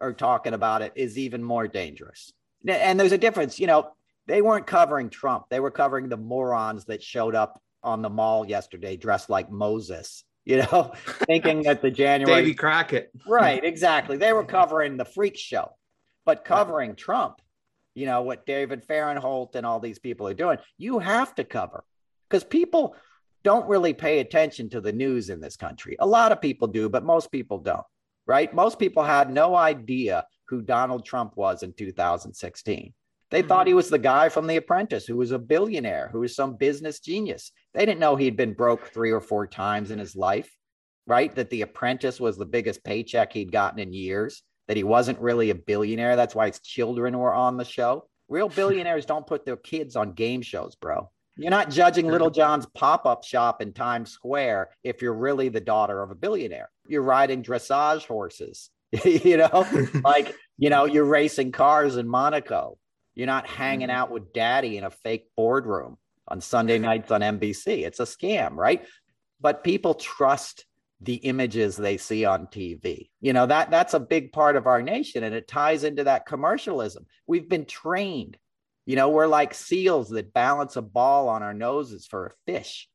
[0.00, 2.32] or talking about it is even more dangerous.
[2.68, 3.90] And there's a difference, you know,
[4.26, 5.46] they weren't covering Trump.
[5.50, 10.24] They were covering the morons that showed up on the mall yesterday dressed like Moses
[10.44, 10.92] you know,
[11.26, 13.10] thinking that the January Davy Crockett.
[13.26, 14.16] right, exactly.
[14.16, 15.76] They were covering the freak show,
[16.24, 17.40] but covering Trump,
[17.94, 21.84] you know, what David Fahrenthold and all these people are doing, you have to cover
[22.28, 22.96] because people
[23.44, 25.96] don't really pay attention to the news in this country.
[25.98, 27.84] A lot of people do, but most people don't,
[28.26, 28.52] right?
[28.54, 32.94] Most people had no idea who Donald Trump was in 2016.
[33.32, 33.48] They mm-hmm.
[33.48, 36.56] thought he was the guy from The Apprentice who was a billionaire, who was some
[36.56, 37.50] business genius.
[37.72, 40.54] They didn't know he'd been broke three or four times in his life,
[41.06, 41.34] right?
[41.34, 45.48] That The Apprentice was the biggest paycheck he'd gotten in years, that he wasn't really
[45.48, 46.14] a billionaire.
[46.14, 48.06] That's why his children were on the show.
[48.28, 51.10] Real billionaires don't put their kids on game shows, bro.
[51.38, 55.62] You're not judging Little John's pop up shop in Times Square if you're really the
[55.62, 56.70] daughter of a billionaire.
[56.86, 58.68] You're riding dressage horses,
[59.04, 59.66] you know,
[60.04, 62.76] like, you know, you're racing cars in Monaco.
[63.14, 63.96] You're not hanging mm-hmm.
[63.96, 65.98] out with daddy in a fake boardroom
[66.28, 67.84] on Sunday nights on NBC.
[67.84, 68.86] It's a scam, right?
[69.40, 70.64] But people trust
[71.00, 73.10] the images they see on TV.
[73.20, 76.26] You know, that that's a big part of our nation and it ties into that
[76.26, 77.06] commercialism.
[77.26, 78.38] We've been trained.
[78.86, 82.88] You know, we're like seals that balance a ball on our noses for a fish.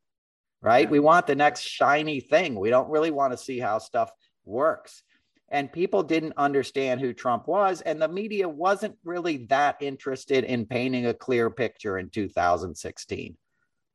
[0.62, 0.90] Right?
[0.90, 2.56] We want the next shiny thing.
[2.56, 4.12] We don't really want to see how stuff
[4.44, 5.04] works
[5.50, 7.82] and people didn't understand who Trump was.
[7.82, 13.38] And the media wasn't really that interested in painting a clear picture in 2016,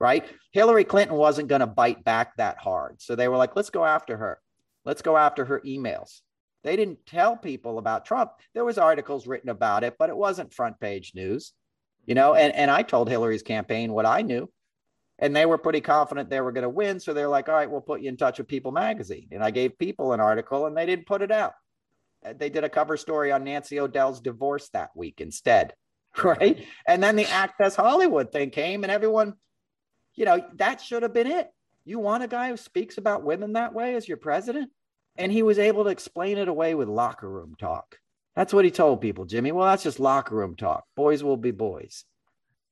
[0.01, 0.25] right?
[0.53, 3.03] Hillary Clinton wasn't going to bite back that hard.
[3.03, 4.41] So they were like, let's go after her.
[4.85, 6.21] Let's go after her emails.
[6.65, 8.33] They didn't tell people about Trump.
[8.55, 11.53] There was articles written about it, but it wasn't front page news,
[12.07, 12.35] you know.
[12.35, 14.49] And, and I told Hillary's campaign what I knew
[15.23, 16.99] and they were pretty confident they were going to win.
[16.99, 19.29] So they're like, all right, we'll put you in touch with People Magazine.
[19.31, 21.55] And I gave People an article and they didn't put it out.
[22.27, 25.75] Uh, they did a cover story on Nancy O'Dell's divorce that week instead.
[26.23, 26.67] Right.
[26.87, 29.33] And then the Access Hollywood thing came and everyone,
[30.15, 31.49] you know, that should have been it.
[31.87, 34.71] You want a guy who speaks about women that way as your president?
[35.17, 37.97] And he was able to explain it away with locker room talk.
[38.37, 39.53] That's what he told people, Jimmy.
[39.53, 40.85] Well, that's just locker room talk.
[40.97, 42.05] Boys will be boys.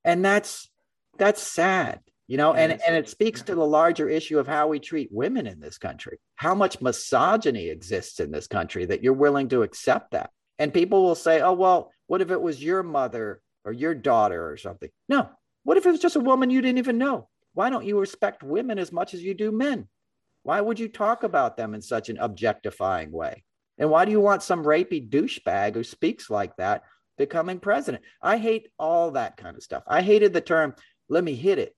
[0.05, 0.69] And that's
[1.17, 4.79] that's sad you know and, and it speaks to the larger issue of how we
[4.79, 9.49] treat women in this country how much misogyny exists in this country that you're willing
[9.49, 10.31] to accept that.
[10.59, 14.51] And people will say oh well what if it was your mother or your daughter
[14.51, 14.89] or something?
[15.09, 15.29] No.
[15.65, 17.29] What if it was just a woman you didn't even know?
[17.53, 19.89] Why don't you respect women as much as you do men?
[20.43, 23.45] Why would you talk about them in such an objectifying way?
[23.77, 26.85] And why do you want some rapey douchebag who speaks like that
[27.19, 28.03] becoming president?
[28.23, 29.83] I hate all that kind of stuff.
[29.87, 30.75] I hated the term
[31.09, 31.75] let me hit it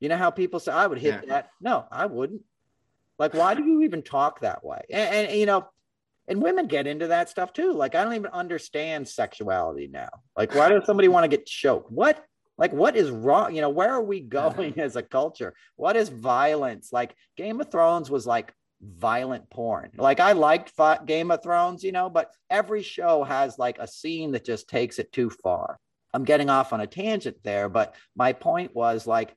[0.00, 1.28] you know how people say, I would hit yeah.
[1.28, 1.50] that?
[1.60, 2.42] No, I wouldn't.
[3.18, 4.82] Like, why do you even talk that way?
[4.90, 5.66] And, and, you know,
[6.28, 7.72] and women get into that stuff too.
[7.72, 10.08] Like, I don't even understand sexuality now.
[10.36, 11.90] Like, why does somebody want to get choked?
[11.90, 12.22] What?
[12.58, 13.54] Like, what is wrong?
[13.54, 15.54] You know, where are we going as a culture?
[15.76, 16.92] What is violence?
[16.92, 19.92] Like, Game of Thrones was like violent porn.
[19.96, 20.72] Like, I liked
[21.06, 24.98] Game of Thrones, you know, but every show has like a scene that just takes
[24.98, 25.78] it too far.
[26.12, 29.34] I'm getting off on a tangent there, but my point was like,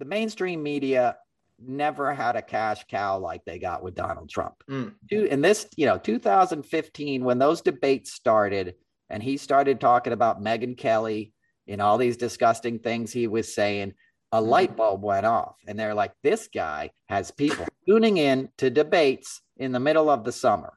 [0.00, 1.16] the mainstream media
[1.64, 4.54] never had a cash cow like they got with Donald Trump.
[4.68, 4.94] Mm.
[5.10, 8.74] In this, you know, 2015, when those debates started
[9.10, 11.32] and he started talking about Megyn Kelly
[11.68, 13.92] and all these disgusting things he was saying,
[14.32, 14.48] a hmm.
[14.48, 15.56] light bulb went off.
[15.66, 20.24] And they're like, this guy has people tuning in to debates in the middle of
[20.24, 20.72] the summer.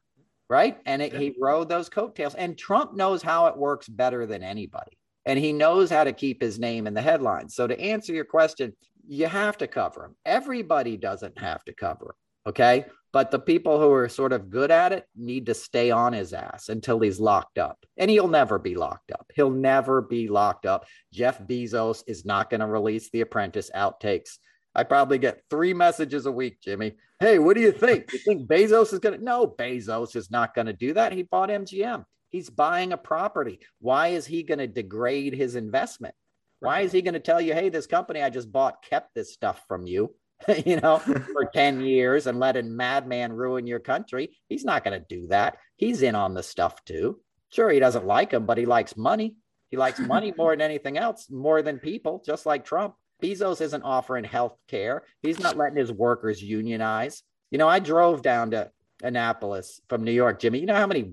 [0.50, 0.78] Right.
[0.84, 2.34] And it, he rode those coattails.
[2.34, 4.98] And Trump knows how it works better than anybody.
[5.24, 7.54] And he knows how to keep his name in the headlines.
[7.54, 8.74] So, to answer your question,
[9.06, 10.16] you have to cover them.
[10.24, 12.14] Everybody doesn't have to cover them.
[12.46, 12.86] Okay.
[13.12, 16.32] But the people who are sort of good at it need to stay on his
[16.32, 17.78] ass until he's locked up.
[17.96, 19.30] And he'll never be locked up.
[19.36, 20.84] He'll never be locked up.
[21.12, 24.38] Jeff Bezos is not going to release the apprentice outtakes.
[24.74, 26.94] I probably get three messages a week, Jimmy.
[27.20, 28.12] Hey, what do you think?
[28.12, 29.24] You think Bezos is going to?
[29.24, 31.12] No, Bezos is not going to do that.
[31.12, 32.04] He bought MGM.
[32.30, 33.60] He's buying a property.
[33.78, 36.16] Why is he going to degrade his investment?
[36.64, 39.32] Why is he going to tell you, hey, this company I just bought kept this
[39.32, 40.14] stuff from you,
[40.66, 44.36] you know, for 10 years and let a madman ruin your country?
[44.48, 45.58] He's not going to do that.
[45.76, 47.20] He's in on the stuff too.
[47.50, 49.36] Sure, he doesn't like him, but he likes money.
[49.70, 52.94] He likes money more than anything else, more than people, just like Trump.
[53.22, 55.04] Bezos isn't offering health care.
[55.22, 57.22] He's not letting his workers unionize.
[57.50, 58.70] You know, I drove down to
[59.02, 60.60] Annapolis from New York, Jimmy.
[60.60, 61.12] You know how many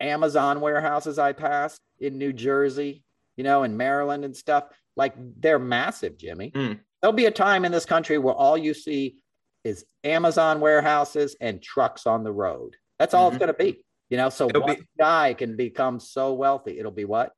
[0.00, 3.02] Amazon warehouses I passed in New Jersey,
[3.36, 4.64] you know, in Maryland and stuff?
[4.98, 6.50] Like they're massive, Jimmy.
[6.50, 6.80] Mm.
[7.00, 9.22] There'll be a time in this country where all you see
[9.64, 12.74] is Amazon warehouses and trucks on the road.
[12.98, 13.34] That's all Mhm.
[13.34, 13.84] it's going to be.
[14.10, 16.78] You know, so It'll one be- guy can become so wealthy.
[16.78, 17.32] It'll be what?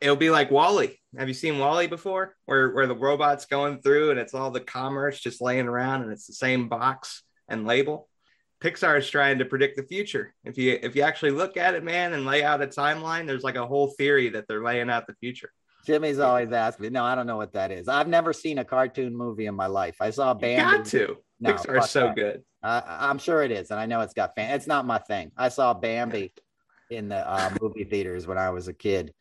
[0.00, 1.00] It'll be like WALL-E.
[1.18, 2.36] Have you seen WALL-E before?
[2.44, 6.12] Where where the robot's going through and it's all the commerce just laying around and
[6.12, 8.08] it's the same box and label.
[8.62, 10.34] Pixar is trying to predict the future.
[10.44, 13.42] If you if you actually look at it, man, and lay out a timeline, there's
[13.42, 15.50] like a whole theory that they're laying out the future.
[15.84, 16.90] Jimmy's always asked me.
[16.90, 17.88] No, I don't know what that is.
[17.88, 19.96] I've never seen a cartoon movie in my life.
[20.00, 20.76] I saw You Bambi.
[20.78, 21.16] got to.
[21.40, 22.16] No, Pixar is so that.
[22.16, 22.42] good.
[22.62, 24.54] I, I'm sure it is, and I know it's got fan.
[24.54, 25.32] It's not my thing.
[25.36, 26.32] I saw Bambi
[26.90, 29.14] in the uh, movie theaters when I was a kid,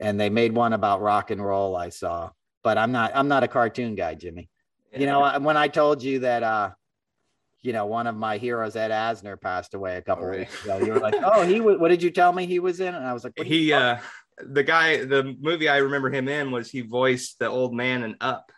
[0.00, 1.74] and they made one about rock and roll.
[1.76, 2.30] I saw,
[2.62, 3.12] but I'm not.
[3.14, 4.50] I'm not a cartoon guy, Jimmy.
[4.94, 6.72] You know, I- when I told you that, uh,
[7.62, 10.76] you know, one of my heroes, Ed Asner, passed away a couple Oh, weeks ago.
[10.84, 12.94] You were like, "Oh, he was." What did you tell me he was in?
[12.94, 13.96] And I was like, you he uh
[14.38, 18.16] the guy the movie I remember him in was he voiced the old man in
[18.20, 18.50] Up.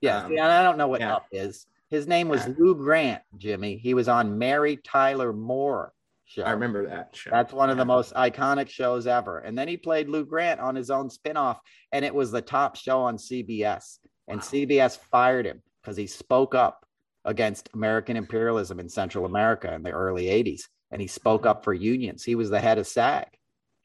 [0.00, 1.16] Yeah, Um, see, I don't know what yeah.
[1.16, 1.66] Up is.
[1.88, 2.54] His name was Yeah.
[2.58, 3.76] Lou Grant, Jimmy.
[3.76, 5.92] He was on Mary Tyler Moore
[6.24, 6.42] show.
[6.42, 7.30] I remember that show.
[7.30, 9.38] That's one of the most iconic shows ever.
[9.38, 11.58] And then he played Lou Grant on his own spinoff,
[11.92, 13.98] and it was the top show on CBS.
[14.28, 14.46] And Wow.
[14.46, 16.84] CBS fired him because he spoke up
[17.24, 20.62] against American imperialism in Central America in the early 80s.
[20.90, 22.22] And he spoke up for unions.
[22.24, 23.26] He was the head of SAG.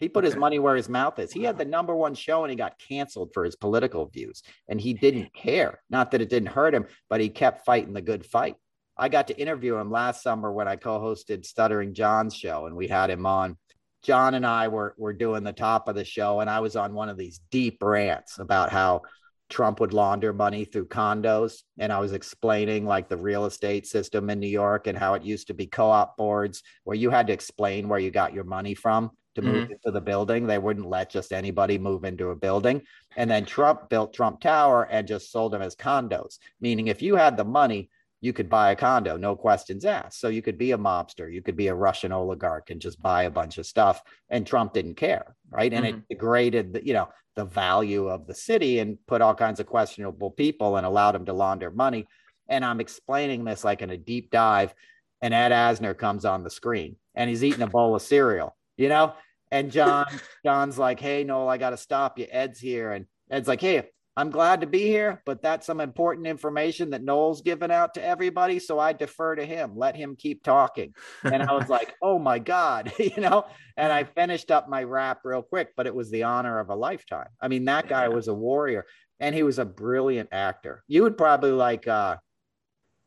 [0.01, 1.31] He put his money where his mouth is.
[1.31, 4.41] He had the number one show and he got canceled for his political views.
[4.67, 5.79] And he didn't care.
[5.91, 8.55] Not that it didn't hurt him, but he kept fighting the good fight.
[8.97, 12.87] I got to interview him last summer when I co-hosted Stuttering John's show, and we
[12.87, 13.57] had him on.
[14.03, 16.93] John and I were were doing the top of the show, and I was on
[16.93, 19.03] one of these deep rants about how
[19.49, 24.29] Trump would launder money through condos, and I was explaining like the real estate system
[24.29, 27.33] in New York and how it used to be co-op boards where you had to
[27.33, 29.73] explain where you got your money from to move mm-hmm.
[29.73, 30.45] into the building.
[30.45, 32.81] They wouldn't let just anybody move into a building.
[33.15, 37.15] And then Trump built Trump Tower and just sold them as condos, meaning if you
[37.15, 37.89] had the money,
[38.21, 40.19] you could buy a condo, no questions asked.
[40.19, 43.23] So you could be a mobster, you could be a Russian oligarch and just buy
[43.23, 44.01] a bunch of stuff.
[44.29, 45.73] And Trump didn't care, right?
[45.73, 46.05] And it mm-hmm.
[46.09, 50.29] degraded, the, you know, the value of the city and put all kinds of questionable
[50.29, 52.05] people and allowed them to launder money.
[52.47, 54.75] And I'm explaining this like in a deep dive,
[55.21, 58.89] and Ed Asner comes on the screen and he's eating a bowl of cereal, you
[58.89, 59.13] know.
[59.51, 60.07] And John,
[60.45, 62.27] John's like, "Hey, Noel, I got to stop you.
[62.29, 63.83] Ed's here." And Ed's like, "Hey,
[64.17, 68.03] I'm glad to be here, but that's some important information that Noel's given out to
[68.03, 68.59] everybody.
[68.59, 69.71] So I defer to him.
[69.75, 70.93] Let him keep talking.
[71.23, 73.45] And I was like, oh my God, you know?
[73.77, 76.75] And I finished up my rap real quick, but it was the honor of a
[76.75, 77.29] lifetime.
[77.39, 78.85] I mean, that guy was a warrior
[79.21, 80.83] and he was a brilliant actor.
[80.87, 82.17] You would probably like uh,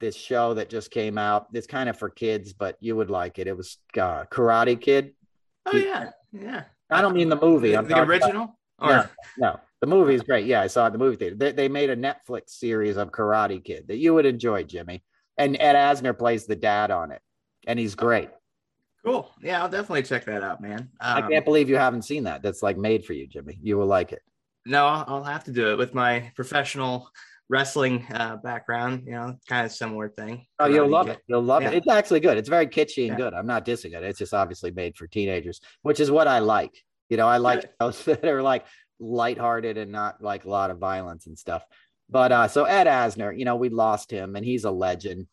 [0.01, 1.49] this show that just came out.
[1.53, 3.47] It's kind of for kids, but you would like it.
[3.47, 5.13] It was uh, Karate Kid.
[5.67, 6.65] Oh yeah, yeah.
[6.91, 7.71] I don't mean the movie.
[7.73, 8.59] The, I'm the talking about- original?
[8.81, 9.07] Or No,
[9.39, 10.47] no, the movie is great.
[10.47, 11.37] Yeah, I saw it in the movie theater.
[11.37, 15.05] They, they made a Netflix series of Karate Kid that you would enjoy, Jimmy.
[15.39, 17.23] And Ed Asner plays the dad on it,
[17.69, 18.31] and he's great.
[19.05, 19.31] cool.
[19.43, 20.91] Yeah, I'll definitely check that out, man.
[21.01, 22.43] I Um, can't believe you haven't seen that.
[22.43, 23.59] That's like made for you, Jimmy.
[23.63, 24.23] You will like it.
[24.67, 27.09] No, I'll have to do it with my professional
[27.49, 29.05] wrestling uh, background.
[29.07, 30.47] You know, kind of similar thing.
[30.59, 31.19] Oh, you'll love it.
[31.27, 31.71] You'll love Yeah.
[31.71, 31.75] it.
[31.79, 32.39] It's actually good.
[32.39, 33.25] It's very kitschy and Yeah.
[33.25, 33.35] good.
[33.35, 34.03] I'm not dissing it.
[34.03, 36.75] It's just obviously made for teenagers, which is what I like.
[37.09, 38.65] You know, I like those that are like
[38.99, 41.65] lighthearted and not like a lot of violence and stuff.
[42.11, 45.27] But uh, so Ed Asner, you know, we lost him and he's a legend.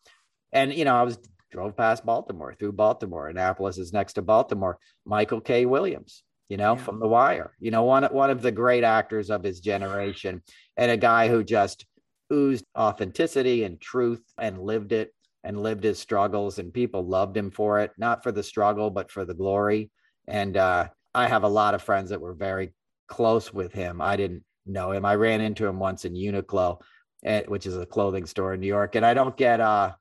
[0.52, 1.18] And you know, I was
[1.50, 3.28] drove past Baltimore through Baltimore.
[3.28, 4.78] Annapolis is next to Baltimore.
[5.04, 5.66] Michael K.
[5.66, 6.82] Williams, you know, Yeah.
[6.82, 10.42] from The Wire, you know, one one of the great actors of his generation,
[10.76, 11.84] and a guy who just
[12.32, 15.12] oozed authenticity and truth and lived it
[15.44, 19.10] and lived his struggles and people loved him for it not for the struggle but
[19.10, 19.90] for the glory.
[20.28, 22.72] And uh, i have a lot of friends that were very
[23.08, 24.00] close with him.
[24.00, 25.04] I didn't know him.
[25.04, 26.78] I ran into him once in uniqlo
[27.24, 29.92] eh, which is a clothing store in new york and i don't get uh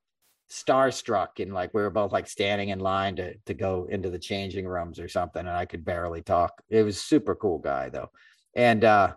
[0.49, 4.19] starstruck and like we were both like standing in line to to go into the
[4.19, 6.61] changing rooms or something and i could barely talk.
[6.69, 8.11] It was super cool guy though.
[8.55, 9.13] And uh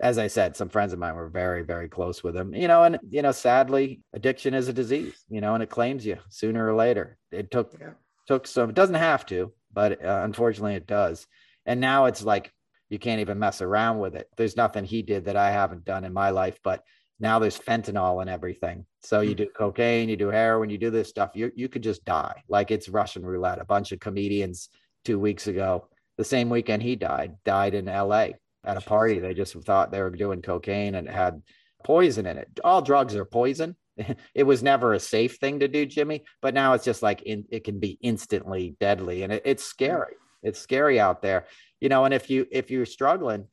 [0.00, 2.82] as I said, some friends of mine were very, very close with him, you know,
[2.82, 6.66] and, you know, sadly, addiction is a disease, you know, and it claims you sooner
[6.68, 7.16] or later.
[7.30, 7.92] It took, Yeah.
[8.26, 11.26] took some, it doesn't have to, but uh, unfortunately it does.
[11.64, 12.52] And now it's like,
[12.90, 14.28] you can't even mess around with it.
[14.36, 16.82] There's nothing he did that I haven't done in my life, but
[17.20, 18.86] now there's fentanyl and everything.
[19.02, 19.36] So you Hmm.
[19.36, 22.42] do cocaine, you do heroin, you do this stuff, you, you could just die.
[22.48, 23.60] Like it's Russian roulette.
[23.60, 24.68] A bunch of comedians
[25.04, 25.88] two weeks ago,
[26.18, 28.30] the same weekend he died, died in LA
[28.64, 29.18] at a party.
[29.18, 31.42] They just thought they were doing cocaine and had
[31.84, 32.60] poison in it.
[32.64, 33.76] All drugs are poison.
[34.34, 37.44] it was never a safe thing to do, Jimmy, but now it's just like in,
[37.50, 40.14] it can be instantly deadly and it, it's scary.
[40.42, 41.46] It's scary out there,
[41.80, 42.04] you know.
[42.04, 43.46] And if you if you're struggling,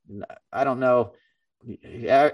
[0.51, 1.13] I don't know,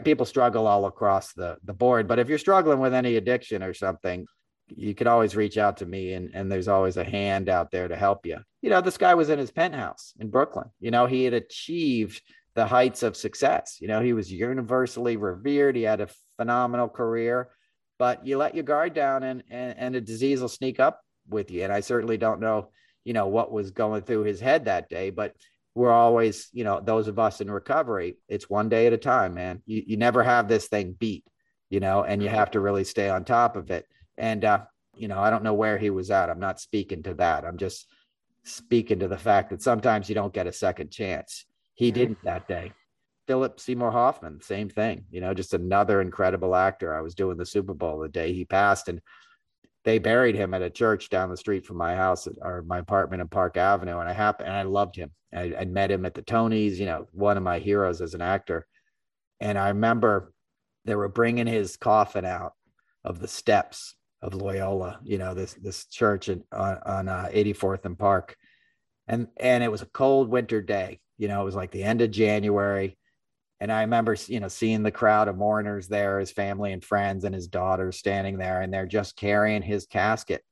[0.03, 3.75] people struggle all across the the board, but if you're struggling with any addiction or
[3.75, 4.25] something,
[4.67, 7.87] you can always reach out to me and, and there's always a hand out there
[7.87, 8.37] to help you.
[8.61, 10.69] You know, this guy was in his penthouse in Brooklyn.
[10.79, 12.21] You know, he had achieved
[12.57, 13.77] the heights of success.
[13.79, 15.75] You know, he was universally revered.
[15.75, 17.49] He had a phenomenal career,
[17.99, 20.99] but you let your guard down and, and, and a disease will sneak up
[21.29, 21.63] with you.
[21.63, 22.69] And I certainly don't know,
[23.05, 25.35] you know, what was going through his head that day, but
[25.75, 29.35] we're always, you know, those of us in recovery, it's one day at a time,
[29.35, 29.61] man.
[29.67, 31.25] You, you never have this thing beat,
[31.69, 33.85] you know, and you have to really stay on top of it.
[34.17, 34.61] And, uh,
[34.95, 36.31] you know, I don't know where he was at.
[36.31, 37.45] I'm not speaking to that.
[37.45, 37.85] I'm just
[38.45, 41.45] speaking to the fact that sometimes you don't get a second chance.
[41.77, 42.73] He didn't that day.
[43.27, 46.95] Philip Seymour Hoffman, same thing, you know, just another incredible actor.
[46.95, 48.99] I was doing the Super Bowl the day he passed, and
[49.83, 53.21] they buried him at a church down the street from my house or my apartment
[53.21, 53.99] in Park Avenue.
[53.99, 55.11] And I happened, and I loved him.
[55.31, 58.21] I, I met him at the Tonys, you know, one of my heroes as an
[58.21, 58.65] actor.
[59.39, 60.33] And I remember
[60.85, 62.53] they were bringing his coffin out
[63.03, 67.85] of the steps of Loyola, you know, this this church in, on, on uh, 84th
[67.85, 68.35] and Park,
[69.07, 71.01] and and it was a cold winter day.
[71.17, 72.97] You know, it was like the end of January,
[73.59, 77.23] and I remember, you know, seeing the crowd of mourners there, his family and friends,
[77.23, 80.43] and his daughter standing there, and they're just carrying his casket,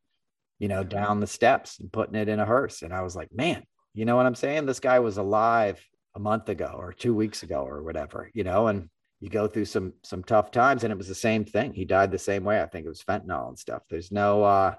[0.57, 2.82] you know, down the steps and putting it in a hearse.
[2.82, 3.63] And I was like, man,
[3.93, 4.66] you know what I'm saying?
[4.66, 5.80] This guy was alive
[6.16, 8.89] a month ago or two weeks ago or whatever, you know, and
[9.20, 11.74] you go through some some tough times and it was the same thing.
[11.74, 12.61] He died the same way.
[12.61, 13.84] I think it was fentanyl and stuff.
[13.89, 14.76] There's no uh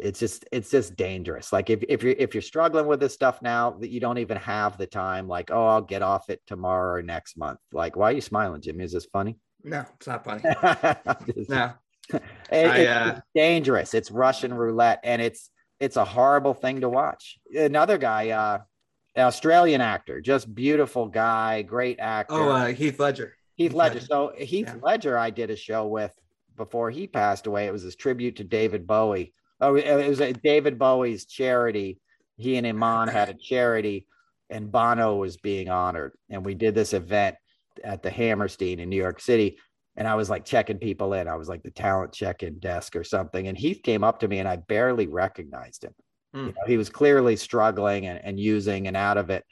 [0.00, 1.52] it's just it's just dangerous.
[1.52, 4.36] Like if, if you're if you're struggling with this stuff now that you don't even
[4.38, 7.58] have the time like oh i'll get off it tomorrow or next month.
[7.72, 8.84] Like why are you smiling jimmy?
[8.84, 9.36] Is this funny?
[9.62, 10.42] No it's not funny.
[11.34, 11.72] Just, no.
[12.52, 13.08] It, I, uh...
[13.12, 13.94] it's dangerous.
[13.94, 17.38] It's russian roulette and it's it's a horrible thing to watch.
[17.54, 18.58] Another guy uh
[19.16, 22.34] australian actor just beautiful guy great actor.
[22.34, 23.34] Oh uh, heath ledger.
[23.56, 24.00] Heath Ledger.
[24.00, 24.80] So Heath yeah.
[24.82, 26.12] Ledger, I did a show with
[26.56, 27.66] before he passed away.
[27.66, 29.32] It was his tribute to David Bowie.
[29.64, 31.98] Oh, it was a David Bowie's charity.
[32.36, 34.06] He and Iman had a charity,
[34.50, 36.12] and Bono was being honored.
[36.28, 37.36] And we did this event
[37.82, 39.58] at the Hammerstein in New York City.
[39.96, 41.28] And I was like checking people in.
[41.28, 43.48] I was like the talent check-in desk or something.
[43.48, 45.94] And Heath came up to me, and I barely recognized him.
[46.36, 46.46] Mm.
[46.48, 49.44] You know, he was clearly struggling and, and using and out of it,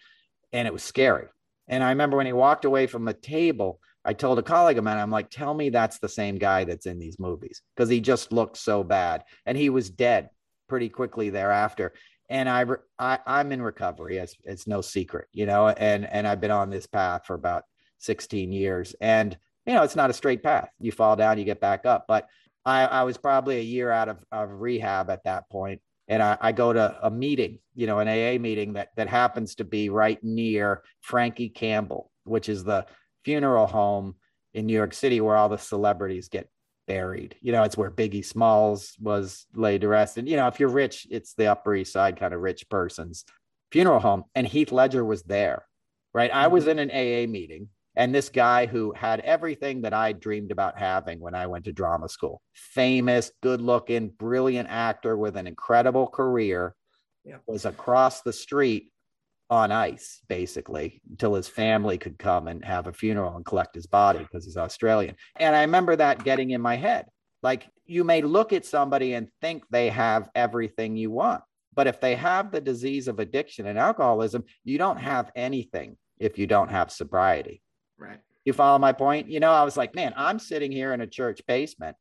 [0.52, 1.28] and it was scary.
[1.68, 4.84] And I remember when he walked away from the table I told a colleague of
[4.84, 8.00] mine, I'm like, tell me that's the same guy that's in these movies because he
[8.00, 9.24] just looked so bad.
[9.46, 10.30] And he was dead
[10.68, 11.92] pretty quickly thereafter.
[12.28, 12.64] And I,
[12.98, 14.18] I I'm in recovery.
[14.18, 17.64] It's, it's no secret, you know, and, and I've been on this path for about
[17.98, 18.94] 16 years.
[19.00, 19.36] And,
[19.66, 20.70] you know, it's not a straight path.
[20.80, 22.06] You fall down, you get back up.
[22.08, 22.26] But
[22.64, 26.36] I, I was probably a year out of, of rehab at that point and I,
[26.40, 29.88] I, go to a meeting, you know, an AA meeting that that happens to be
[29.88, 32.86] right near Frankie Campbell, which is the
[33.24, 34.14] funeral home
[34.54, 36.48] in New York City where all the celebrities get
[36.86, 37.36] buried.
[37.40, 40.18] You know, it's where Biggie Smalls was laid to rest.
[40.18, 43.24] And, you know, if you're rich, it's the Upper East Side kind of rich person's
[43.70, 44.24] funeral home.
[44.34, 45.64] And Heath Ledger was there,
[46.12, 46.30] right?
[46.32, 46.78] I was mm-hmm.
[46.78, 47.68] in an AA meeting.
[47.94, 51.72] And this guy who had everything that I dreamed about having when I went to
[51.72, 56.74] drama school famous, good looking, brilliant actor with an incredible career
[57.24, 57.36] yeah.
[57.46, 58.91] was across the street
[59.52, 63.86] on ice basically until his family could come and have a funeral and collect his
[63.86, 65.14] body because he's Australian.
[65.36, 67.04] And I remember that getting in my head.
[67.42, 71.42] Like you may look at somebody and think they have everything you want,
[71.74, 76.38] but if they have the disease of addiction and alcoholism, you don't have anything if
[76.38, 77.60] you don't have sobriety.
[77.98, 78.20] Right.
[78.46, 79.28] You follow my point?
[79.28, 81.94] You know, I was like, man, I'm sitting here in a church basement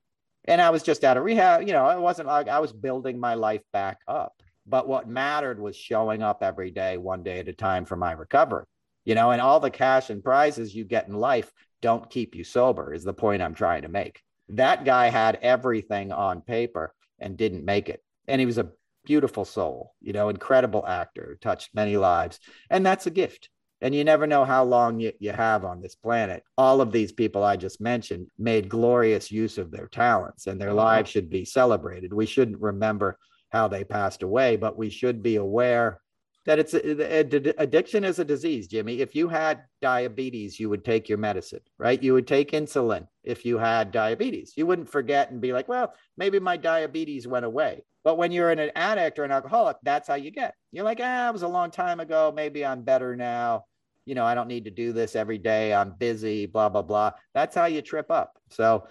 [0.45, 1.67] and I was just out of rehab.
[1.67, 4.41] You know, it wasn't like I was building my life back up.
[4.65, 8.11] But what mattered was showing up every day, one day at a time for my
[8.11, 8.65] recovery.
[9.05, 11.51] You know, and all the cash and prizes you get in life
[11.81, 14.21] don't keep you sober, is the point I'm trying to make.
[14.49, 18.03] That guy had everything on paper and didn't make it.
[18.27, 18.69] And he was a
[19.03, 22.39] beautiful soul, you know, incredible actor, touched many lives.
[22.69, 23.49] And that's a gift.
[23.81, 26.43] And you never know how long you, you have on this planet.
[26.55, 30.69] All of these people I just mentioned made glorious use of their talents, and their
[30.69, 30.77] mm-hmm.
[30.77, 32.13] lives should be celebrated.
[32.13, 33.17] We shouldn't remember
[33.51, 35.99] how they passed away, but we should be aware
[36.47, 36.81] that it's a,
[37.21, 38.99] a, addiction is a disease, Jimmy.
[38.99, 42.01] If you had diabetes, you would take your medicine, right?
[42.01, 44.53] You would take insulin if you had diabetes.
[44.57, 47.83] You wouldn't forget and be like, well, maybe my diabetes went away.
[48.03, 50.55] But when you're an addict or an alcoholic, that's how you get.
[50.71, 52.33] You're like, ah, it was a long time ago.
[52.35, 53.65] Maybe I'm better now.
[54.05, 55.73] you know, I don't need to do this every day.
[55.73, 57.11] I'm busy, blah, blah, blah.
[57.33, 58.37] That's how you trip up.
[58.49, 58.87] So,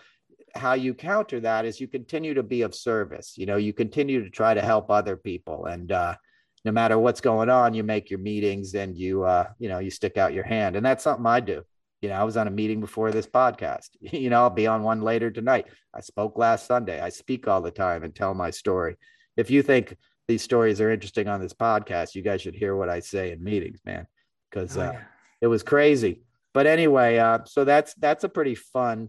[0.55, 3.35] how you counter that is you continue to be of service.
[3.37, 5.67] You know, you continue to try to help other people.
[5.67, 6.17] And, uh,
[6.65, 9.91] no matter what's going on, you make your meetings and you, uh, you know, you
[9.91, 10.77] stick out your hand.
[10.77, 11.63] And that's something I do.
[12.03, 13.89] You know, I was on a meeting before this podcast.
[14.01, 15.67] You know, I'll be on one later tonight.
[15.95, 17.01] I spoke last Sunday.
[17.01, 18.97] I speak all the time and tell my story.
[19.37, 19.97] If you think
[20.29, 23.43] these stories are interesting on this podcast, you guys should hear what I say in
[23.43, 24.07] meetings, man,
[24.51, 25.01] because oh, uh, yeah.
[25.41, 26.23] it was crazy.
[26.53, 29.09] But anyway, uh, so that's that's a pretty fun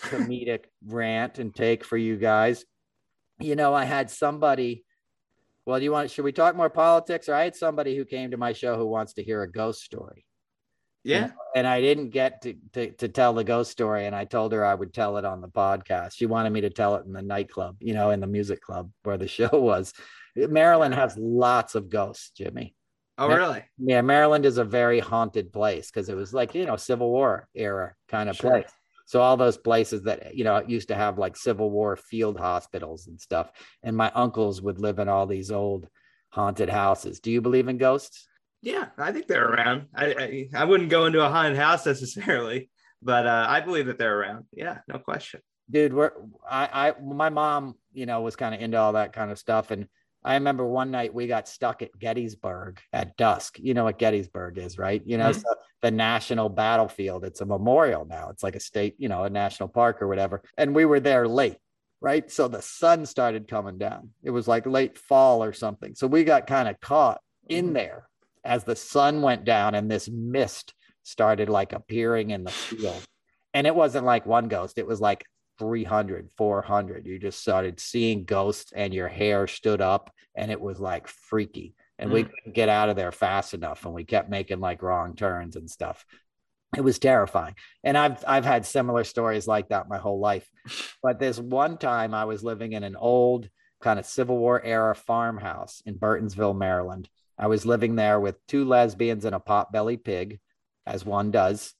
[0.00, 2.64] comedic rant and take for you guys.
[3.38, 4.84] You know, I had somebody
[5.68, 6.10] well, do you want?
[6.10, 7.28] Should we talk more politics?
[7.28, 9.82] Or I had somebody who came to my show who wants to hear a ghost
[9.82, 10.24] story.
[11.04, 11.24] Yeah.
[11.24, 14.54] And, and I didn't get to, to, to tell the ghost story, and I told
[14.54, 16.14] her I would tell it on the podcast.
[16.14, 18.90] She wanted me to tell it in the nightclub, you know, in the music club
[19.02, 19.92] where the show was.
[20.34, 22.74] Maryland has lots of ghosts, Jimmy.
[23.18, 23.62] Oh, really?
[23.76, 27.46] Yeah, Maryland is a very haunted place because it was like you know Civil War
[27.54, 28.52] era kind of sure.
[28.52, 28.70] place.
[29.08, 33.06] So all those places that you know used to have like Civil War field hospitals
[33.06, 33.50] and stuff,
[33.82, 35.88] and my uncles would live in all these old
[36.28, 37.18] haunted houses.
[37.18, 38.28] Do you believe in ghosts?
[38.60, 39.86] Yeah, I think they're around.
[39.94, 42.68] I I, I wouldn't go into a haunted house necessarily,
[43.00, 44.44] but uh, I believe that they're around.
[44.52, 45.40] Yeah, no question.
[45.70, 46.12] Dude, we're
[46.46, 49.70] I I my mom, you know, was kind of into all that kind of stuff,
[49.70, 49.88] and
[50.24, 53.58] I remember one night we got stuck at Gettysburg at dusk.
[53.58, 55.02] You know what Gettysburg is, right?
[55.04, 55.40] You know, mm-hmm.
[55.40, 57.24] so the national battlefield.
[57.24, 58.30] It's a memorial now.
[58.30, 60.42] It's like a state, you know, a national park or whatever.
[60.56, 61.58] And we were there late,
[62.00, 62.30] right?
[62.30, 64.10] So the sun started coming down.
[64.22, 65.94] It was like late fall or something.
[65.94, 67.74] So we got kind of caught in mm-hmm.
[67.74, 68.08] there
[68.44, 73.02] as the sun went down and this mist started like appearing in the field.
[73.54, 75.24] And it wasn't like one ghost, it was like
[75.58, 77.06] 300, 400.
[77.06, 81.74] You just started seeing ghosts and your hair stood up and it was like freaky.
[81.98, 82.14] And mm.
[82.14, 85.56] we couldn't get out of there fast enough and we kept making like wrong turns
[85.56, 86.04] and stuff.
[86.76, 87.54] It was terrifying.
[87.82, 90.48] And I've I've had similar stories like that my whole life.
[91.02, 93.48] But this one time I was living in an old
[93.80, 97.08] kind of Civil War era farmhouse in Burtonsville, Maryland.
[97.38, 100.40] I was living there with two lesbians and a potbelly pig,
[100.86, 101.72] as one does,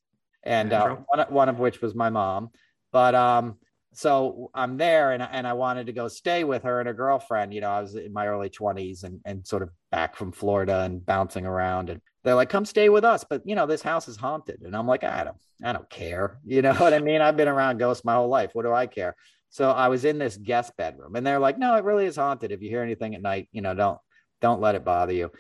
[0.45, 2.51] and uh, one, one of which was my mom.
[2.93, 3.57] But um,
[3.95, 7.55] so I'm there and, and I wanted to go stay with her and her girlfriend.
[7.55, 10.81] You know, I was in my early 20s and, and sort of back from Florida
[10.81, 11.91] and bouncing around.
[11.91, 13.25] And they're like, come stay with us.
[13.29, 14.63] But, you know, this house is haunted.
[14.63, 16.39] And I'm like, I don't, I don't care.
[16.45, 17.21] You know what I mean?
[17.21, 18.51] I've been around ghosts my whole life.
[18.53, 19.17] What do I care?
[19.51, 22.53] So I was in this guest bedroom and they're like, no, it really is haunted.
[22.53, 23.99] If you hear anything at night, you know, don't,
[24.41, 25.31] don't let it bother you.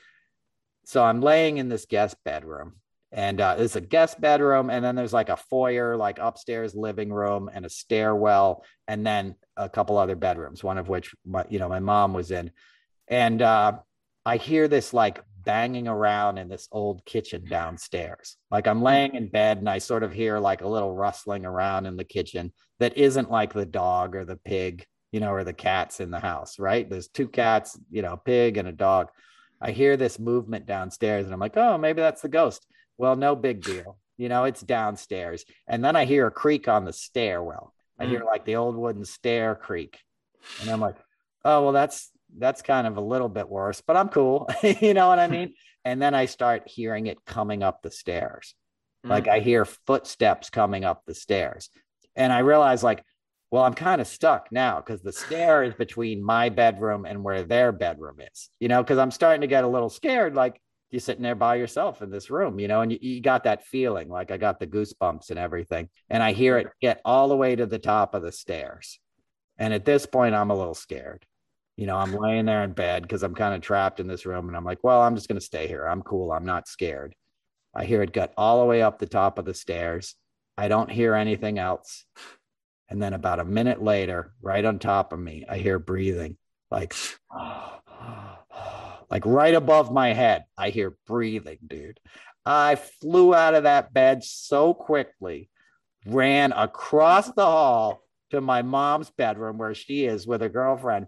[0.84, 2.76] So I'm laying in this guest bedroom
[3.12, 7.10] and uh, it's a guest bedroom and then there's like a foyer like upstairs living
[7.10, 11.58] room and a stairwell and then a couple other bedrooms one of which my, you
[11.58, 12.50] know my mom was in.
[13.08, 13.78] And uh,
[14.26, 18.36] i hear this like banging around in this old kitchen downstairs.
[18.50, 21.86] Like i'm laying in bed and i sort of hear like a little rustling around
[21.86, 25.54] in the kitchen that isn't like the dog or the pig you know or the
[25.54, 26.88] cats in the house right?
[26.88, 29.08] There's two cats you know a pig and a dog.
[29.62, 32.66] I hear this movement downstairs and i'm like oh maybe that's the ghost
[32.98, 33.98] well, no big deal.
[34.16, 35.44] You know, it's downstairs.
[35.66, 37.72] And then I hear a creak on the stairwell.
[37.98, 38.10] I mm.
[38.10, 39.98] hear like the old wooden stair creak.
[40.60, 40.96] And I'm like,
[41.44, 44.50] oh, well, that's that's kind of a little bit worse, but I'm cool.
[44.62, 45.54] you know what I mean?
[45.84, 48.54] and then I start hearing it coming up the stairs.
[49.06, 49.10] Mm.
[49.10, 51.70] Like I hear footsteps coming up the stairs.
[52.16, 53.04] And I realize, like,
[53.50, 57.44] well, I'm kind of stuck now because the stair is between my bedroom and where
[57.44, 60.34] their bedroom is, you know, because I'm starting to get a little scared.
[60.34, 60.60] Like,
[60.90, 63.64] you're sitting there by yourself in this room, you know, and you, you, got that
[63.64, 65.88] feeling like I got the goosebumps and everything.
[66.08, 68.98] And I hear it get all the way to the top of the stairs.
[69.58, 71.26] And at this point, I'm a little scared.
[71.76, 74.48] You know, I'm laying there in bed because I'm kind of trapped in this room.
[74.48, 75.84] And I'm like, well, I'm just going to stay here.
[75.84, 76.32] I'm cool.
[76.32, 77.14] I'm not scared.
[77.74, 80.14] I hear it get all the way up the top of the stairs.
[80.56, 82.04] I don't hear anything else.
[82.88, 86.38] And then about a minute later, right on top of me, I hear breathing
[86.70, 86.94] like,
[87.30, 88.37] oh,
[89.10, 90.44] like right above my head.
[90.56, 92.00] I hear breathing, dude.
[92.44, 95.50] I flew out of that bed so quickly,
[96.06, 101.06] ran across the hall to my mom's bedroom where she is with her girlfriend,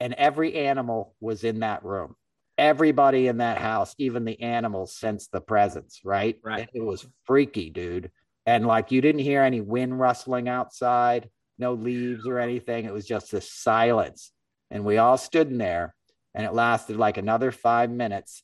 [0.00, 2.14] and every animal was in that room.
[2.56, 6.38] Everybody in that house, even the animals, sensed the presence, right?
[6.42, 6.68] Right.
[6.72, 8.10] it was freaky, dude.
[8.46, 12.84] And like you didn't hear any wind rustling outside, no leaves or anything.
[12.84, 14.30] It was just this silence.
[14.70, 15.94] And we all stood in there
[16.34, 18.42] and it lasted like another five minutes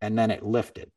[0.00, 0.90] and then it lifted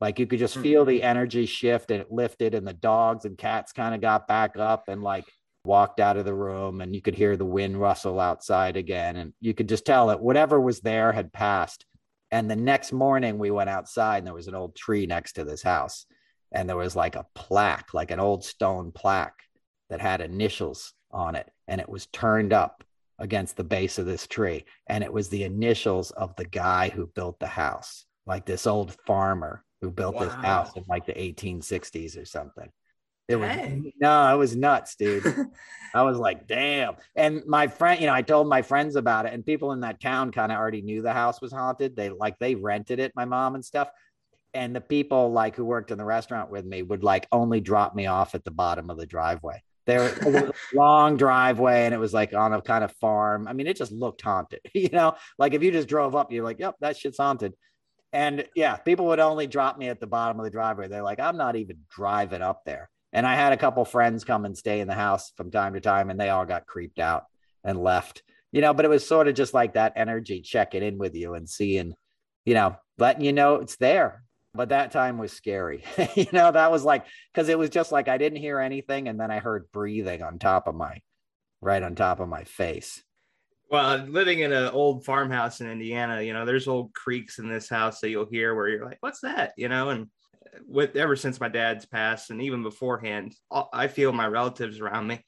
[0.00, 0.62] like you could just hmm.
[0.62, 4.26] feel the energy shift and it lifted and the dogs and cats kind of got
[4.26, 5.26] back up and like
[5.64, 9.34] walked out of the room and you could hear the wind rustle outside again and
[9.40, 11.84] you could just tell that whatever was there had passed
[12.30, 15.44] And the next morning we went outside and there was an old tree next to
[15.44, 16.06] this house.
[16.52, 19.42] And there was like a plaque, like an old stone plaque
[19.88, 21.50] that had initials on it.
[21.68, 22.84] And it was turned up
[23.20, 24.64] against the base of this tree.
[24.88, 28.96] And it was the initials of the guy who built the house, like this old
[29.06, 30.24] farmer who built wow.
[30.24, 32.70] this house in like the 1860s or something.
[33.28, 33.56] It was
[34.00, 35.24] no, it was nuts, dude.
[35.94, 36.96] I was like, damn.
[37.14, 40.00] And my friend, you know, I told my friends about it, and people in that
[40.00, 41.94] town kind of already knew the house was haunted.
[41.94, 43.88] They like they rented it, my mom and stuff.
[44.52, 47.94] And the people like who worked in the restaurant with me would like only drop
[47.94, 49.62] me off at the bottom of the driveway.
[49.90, 53.48] There was a long driveway, and it was like on a kind of farm.
[53.48, 55.16] I mean, it just looked haunted, you know.
[55.38, 57.54] Like if you just drove up, you're like, yep, that shit's haunted.
[58.12, 60.88] And yeah, people would only drop me at the bottom of the driveway.
[60.88, 64.44] They're like, I'm not even driving up there and I had a couple friends come
[64.44, 67.24] and stay in the house from time to time, and they all got creeped out
[67.64, 68.22] and left.
[68.52, 71.34] You know, but it was sort of just like that energy checking in with you
[71.34, 71.94] and seeing,
[72.44, 74.24] you know, letting you know it's there.
[74.54, 75.84] But that time was scary.
[76.14, 79.18] you know, that was like because it was just like I didn't hear anything, and
[79.18, 81.00] then I heard breathing on top of my,
[81.60, 83.02] right on top of my face.
[83.70, 87.68] Well, living in an old farmhouse in Indiana, you know, there's old creaks in this
[87.68, 90.08] house that you'll hear where you're like, "What's that?" You know, and
[90.66, 93.34] with ever since my dad's passed and even beforehand
[93.72, 95.24] i feel my relatives around me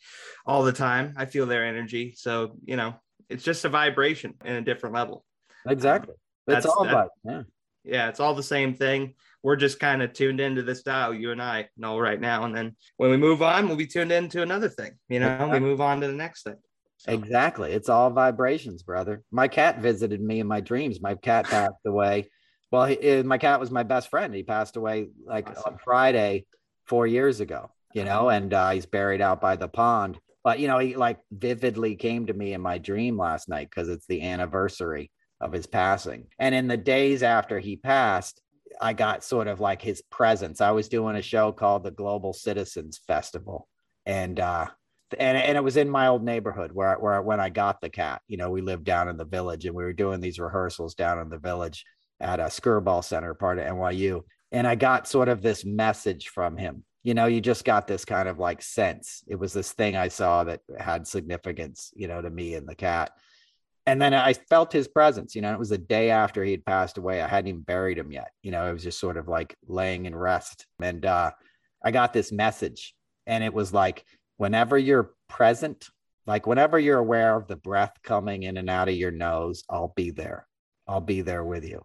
[0.47, 2.95] all the time i feel their energy so you know
[3.29, 5.25] it's just a vibration in a different level
[5.67, 6.15] exactly
[6.47, 7.43] that's, all that, about yeah
[7.85, 11.31] yeah it's all the same thing we're just kind of tuned into this dial you
[11.31, 14.43] and i know right now and then when we move on we'll be tuned into
[14.43, 16.57] another thing you know we move on to the next thing
[16.99, 17.11] so.
[17.11, 17.73] Exactly.
[17.73, 19.25] It's all vibrations, brother.
[19.33, 21.01] My cat visited me in my dreams.
[21.01, 22.29] My cat passed away
[22.73, 24.35] well, he, eh, my cat was my best friend.
[24.35, 25.75] He passed away like awesome.
[25.75, 26.47] on Friday
[26.87, 30.19] four years ago, you know, and uh, he's buried out by the pond.
[30.43, 33.89] But, you know, he like vividly came to me in my dream last night because
[33.89, 35.11] it's the anniversary
[35.43, 36.29] of his passing.
[36.39, 38.41] And in the days after he passed,
[38.81, 40.61] I got sort of like his presence.
[40.61, 43.69] I was doing a show called the Global Citizens Festival.
[44.07, 44.69] And, uh,
[45.19, 48.23] and, and it was in my old neighborhood where, where when I got the cat,
[48.29, 51.19] you know, we lived down in the village and we were doing these rehearsals down
[51.19, 51.85] in the village
[52.21, 54.23] at a Skirball Center, part of NYU.
[54.53, 56.85] And I got sort of this message from him.
[57.03, 59.25] You know, you just got this kind of like sense.
[59.27, 62.77] It was this thing I saw that had significance, you know, to me and the
[62.77, 63.11] cat.
[63.87, 66.65] And then I felt his presence, you know, it was the day after he had
[66.65, 67.21] passed away.
[67.21, 68.31] I hadn't even buried him yet.
[68.43, 70.67] You know, it was just sort of like laying in rest.
[70.81, 71.33] And uh,
[71.85, 72.95] I got this message,
[73.27, 74.05] and it was like,
[74.37, 75.89] whenever you're present,
[76.27, 79.93] like whenever you're aware of the breath coming in and out of your nose, I'll
[79.97, 80.47] be there.
[80.87, 81.85] I'll be there with you.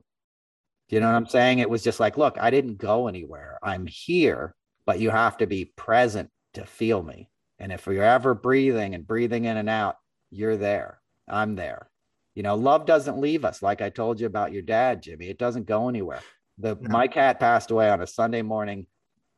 [0.90, 1.60] Do you know what I'm saying?
[1.60, 3.58] It was just like, look, I didn't go anywhere.
[3.64, 7.30] I'm here, but you have to be present to feel me.
[7.60, 9.98] And if you're ever breathing and breathing in and out,
[10.30, 11.02] you're there.
[11.28, 11.90] I'm there.
[12.36, 13.62] You know, love doesn't leave us.
[13.62, 16.22] Like I told you about your dad, Jimmy, it doesn't go anywhere.
[16.60, 18.88] The my cat passed away on a Sunday morning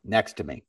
[0.03, 0.63] next to me.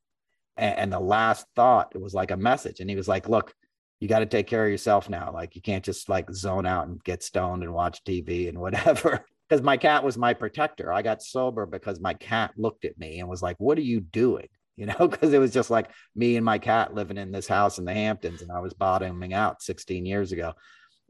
[0.56, 2.80] And, and the last thought, it was like a message.
[2.80, 3.54] And he was like, look,
[4.00, 5.30] you got to take care of yourself now.
[5.32, 9.24] Like you can't just like zone out and get stoned and watch TV and whatever
[9.48, 10.92] because my cat was my protector.
[10.92, 14.00] I got sober because my cat looked at me and was like, What are you
[14.00, 14.48] doing?
[14.76, 17.76] You know, because it was just like me and my cat living in this house
[17.76, 20.54] in the Hamptons and I was bottoming out 16 years ago.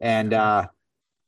[0.01, 0.69] And, uh,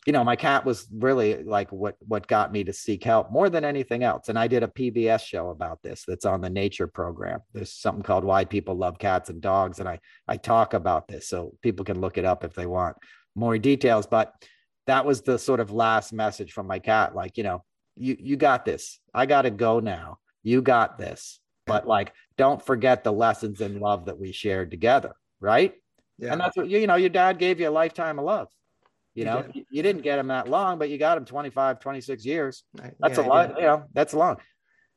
[0.07, 3.49] you know, my cat was really like what what got me to seek help more
[3.49, 4.29] than anything else.
[4.29, 7.41] And I did a PBS show about this that's on the nature program.
[7.53, 9.79] There's something called Why People Love Cats and Dogs.
[9.79, 12.97] And I I talk about this so people can look it up if they want
[13.37, 14.07] more details.
[14.07, 14.35] But
[14.87, 17.65] that was the sort of last message from my cat like you know
[17.97, 22.65] you you got this i got to go now you got this but like don't
[22.65, 25.75] forget the lessons in love that we shared together right
[26.19, 26.33] yeah.
[26.33, 28.49] and that's what you know your dad gave you a lifetime of love
[29.15, 29.67] you know did.
[29.71, 32.65] you didn't get him that long but you got him 25 26 years
[32.99, 34.37] that's yeah, a lot you know that's long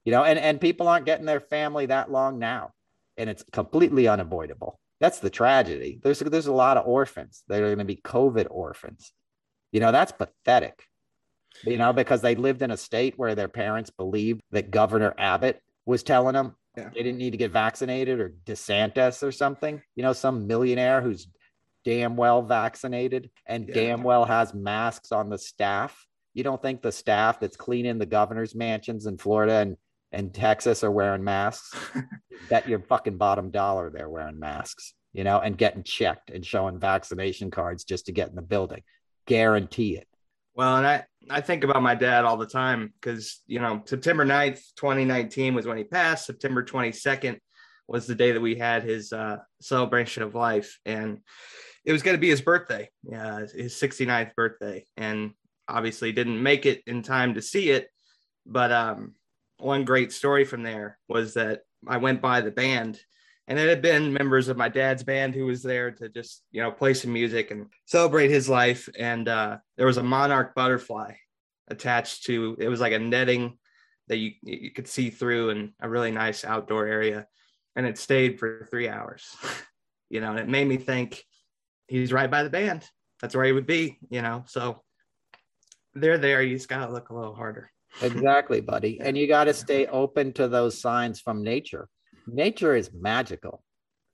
[0.03, 2.71] you know and and people aren't getting their family that long now
[3.17, 7.67] and it's completely unavoidable that's the tragedy there's there's a lot of orphans that are
[7.67, 9.11] going to be covid orphans
[9.75, 10.85] you know, that's pathetic.
[11.65, 15.61] You know, because they lived in a state where their parents believed that Governor Abbott
[15.85, 16.91] was telling them yeah.
[16.93, 19.81] they didn't need to get vaccinated or DeSantis or something.
[19.97, 21.27] You know, some millionaire who's
[21.85, 23.73] damn well vaccinated and yeah.
[23.73, 26.05] damn well has masks on the staff.
[26.33, 29.77] You don't think the staff that's cleaning the governor's mansions in Florida and,
[30.11, 31.73] and Texas are wearing masks?
[32.49, 36.79] Bet your fucking bottom dollar they're wearing masks, you know, and getting checked and showing
[36.79, 38.81] vaccination cards just to get in the building
[39.25, 40.07] guarantee it.
[40.53, 44.25] Well, and I, I think about my dad all the time because, you know, September
[44.25, 46.25] 9th, 2019 was when he passed.
[46.25, 47.39] September 22nd
[47.87, 50.79] was the day that we had his uh, celebration of life.
[50.85, 51.19] And
[51.85, 54.85] it was going to be his birthday, uh, his 69th birthday.
[54.97, 55.33] And
[55.67, 57.89] obviously didn't make it in time to see it,
[58.45, 59.13] but um,
[59.57, 62.99] one great story from there was that I went by the band
[63.47, 66.61] and it had been members of my dad's band who was there to just you
[66.61, 71.13] know play some music and celebrate his life and uh, there was a monarch butterfly
[71.67, 73.57] attached to it was like a netting
[74.07, 77.27] that you you could see through in a really nice outdoor area
[77.75, 79.35] and it stayed for three hours.
[80.07, 81.23] You know and it made me think
[81.87, 82.87] he's right by the band.
[83.19, 84.83] That's where he would be you know so
[85.95, 86.43] they're there.
[86.43, 87.71] You just gotta look a little harder.
[88.03, 88.99] Exactly buddy.
[89.03, 91.89] And you got to stay open to those signs from nature.
[92.27, 93.63] Nature is magical.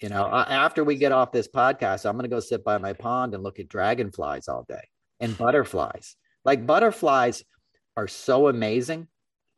[0.02, 2.94] You know after we get off this podcast i'm going to go sit by my
[2.94, 4.88] pond and look at dragonflies all day
[5.20, 6.16] and butterflies.
[6.46, 7.44] Like butterflies
[7.98, 9.10] are so amazing.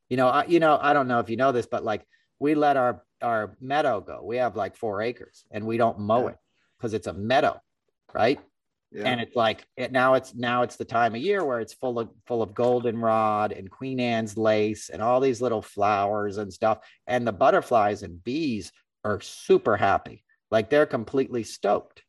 [0.10, 2.06] You know I, you know i don't know if you know this but like
[2.39, 6.24] we let our our meadow go we have like four acres and we don't mow
[6.24, 6.30] yeah.
[6.30, 6.38] it
[6.78, 7.59] because it's a meadow
[8.13, 8.39] right
[8.91, 9.03] yeah.
[9.05, 11.99] and it's like it, now it's now it's the time of year where it's full
[11.99, 16.80] of full of goldenrod and queen anne's lace and all these little flowers and stuff
[17.07, 18.71] and the butterflies and bees
[19.03, 22.03] are super happy like they're completely stoked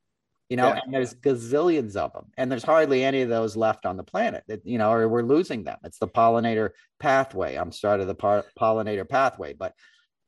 [0.50, 0.80] you know yeah.
[0.84, 4.44] and there's gazillions of them and there's hardly any of those left on the planet
[4.46, 8.14] that you know or we're losing them it's the pollinator pathway i'm started of the
[8.14, 9.74] par- pollinator pathway but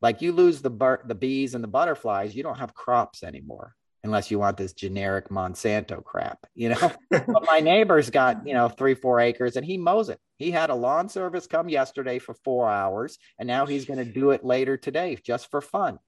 [0.07, 3.75] like you lose the bar- the bees and the butterflies you don't have crops anymore
[4.05, 6.93] unless you want this generic Monsanto crap, you know.
[7.11, 10.21] but my neighbor's got, you know, three, four acres and he mows it.
[10.37, 14.05] He had a lawn service come yesterday for four hours and now he's going to
[14.05, 15.99] do it later today just for fun.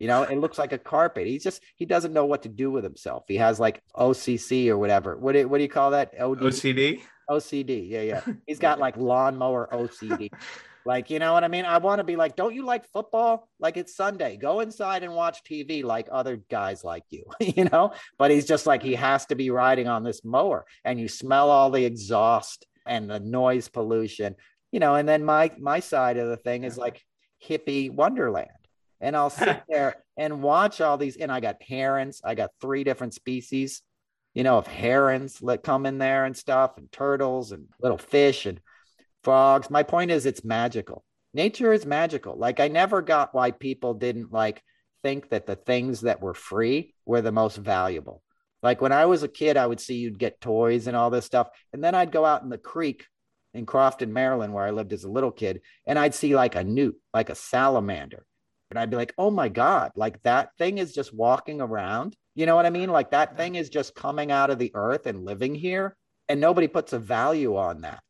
[0.00, 1.28] You know, it looks like a carpet.
[1.28, 3.22] He's just, he doesn't know what to do with himself.
[3.28, 5.16] He has like OCC or whatever.
[5.16, 6.14] What do, what do you call that?
[6.20, 6.40] OD?
[6.40, 7.02] OCD?
[7.30, 7.88] OCD.
[7.88, 8.22] Yeah, yeah.
[8.48, 10.32] He's got like lawnmower OCD.
[10.84, 11.64] Like, you know what I mean?
[11.64, 13.48] I want to be like, don't you like football?
[13.60, 14.36] Like it's Sunday.
[14.36, 17.92] Go inside and watch TV like other guys like you, you know?
[18.18, 21.50] But he's just like, he has to be riding on this mower and you smell
[21.50, 24.36] all the exhaust and the noise pollution,
[24.72, 24.94] you know?
[24.94, 27.02] And then my my side of the thing is like
[27.44, 28.48] hippie wonderland.
[29.00, 31.16] And I'll sit there and watch all these.
[31.16, 32.20] And I got herons.
[32.24, 33.82] I got three different species,
[34.34, 38.46] you know, of herons that come in there and stuff, and turtles and little fish.
[38.46, 38.60] And
[39.28, 39.68] frogs.
[39.68, 41.04] My point is, it's magical.
[41.34, 42.34] Nature is magical.
[42.34, 44.62] Like, I never got why people didn't like
[45.02, 48.22] think that the things that were free were the most valuable.
[48.62, 51.26] Like, when I was a kid, I would see you'd get toys and all this
[51.26, 51.50] stuff.
[51.74, 53.04] And then I'd go out in the creek
[53.52, 56.64] in Crofton, Maryland, where I lived as a little kid, and I'd see like a
[56.64, 58.24] newt, like a salamander.
[58.70, 62.16] And I'd be like, oh my God, like that thing is just walking around.
[62.34, 62.88] You know what I mean?
[62.88, 65.98] Like that thing is just coming out of the earth and living here.
[66.30, 68.02] And nobody puts a value on that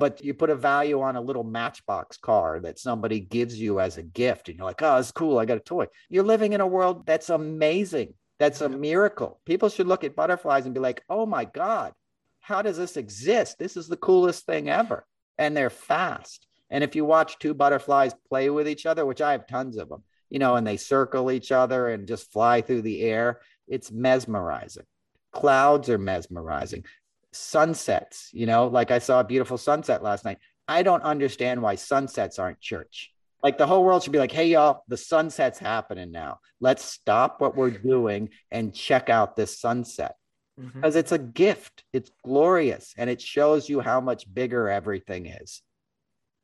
[0.00, 3.98] but you put a value on a little matchbox car that somebody gives you as
[3.98, 5.86] a gift and you're like oh it's cool i got a toy.
[6.08, 9.38] You're living in a world that's amazing that's a miracle.
[9.44, 11.92] People should look at butterflies and be like oh my god
[12.40, 13.58] how does this exist?
[13.58, 15.06] This is the coolest thing ever.
[15.38, 16.46] And they're fast.
[16.70, 19.88] And if you watch two butterflies play with each other which i have tons of
[19.88, 23.92] them you know and they circle each other and just fly through the air it's
[23.92, 24.84] mesmerizing.
[25.32, 26.84] Clouds are mesmerizing
[27.32, 30.38] sunsets, you know, like I saw a beautiful sunset last night.
[30.66, 33.12] I don't understand why sunsets aren't church.
[33.42, 36.40] Like the whole world should be like, hey, y'all, the sunset's happening now.
[36.60, 40.14] Let's stop what we're doing and check out this sunset
[40.56, 40.98] because mm-hmm.
[40.98, 41.84] it's a gift.
[41.92, 45.62] It's glorious and it shows you how much bigger everything is.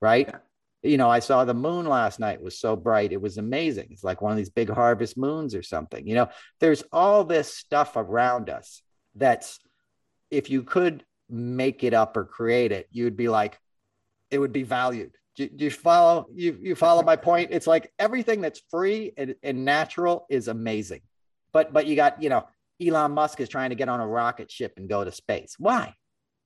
[0.01, 0.29] Right.
[0.29, 0.39] Yeah.
[0.83, 3.13] You know, I saw the moon last night it was so bright.
[3.13, 3.89] It was amazing.
[3.91, 6.07] It's like one of these big harvest moons or something.
[6.07, 6.29] You know,
[6.61, 8.83] there's all this stuff around us
[9.15, 9.59] that's
[10.31, 13.59] if you could make it up or create it, you'd be like,
[14.31, 15.13] it would be valued.
[15.37, 16.27] Do, do you follow?
[16.33, 17.51] You you follow my point?
[17.53, 21.03] It's like everything that's free and, and natural is amazing,
[21.53, 22.47] but but you got you know
[22.81, 25.57] Elon Musk is trying to get on a rocket ship and go to space.
[25.59, 25.95] Why?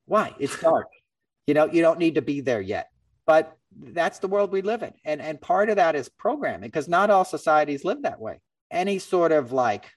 [0.06, 0.34] Why?
[0.38, 0.88] It's dark.
[1.46, 2.88] you know, you don't need to be there yet.
[3.26, 4.92] But that's the world we live in.
[5.04, 8.40] And and part of that is programming because not all societies live that way.
[8.70, 9.90] Any sort of like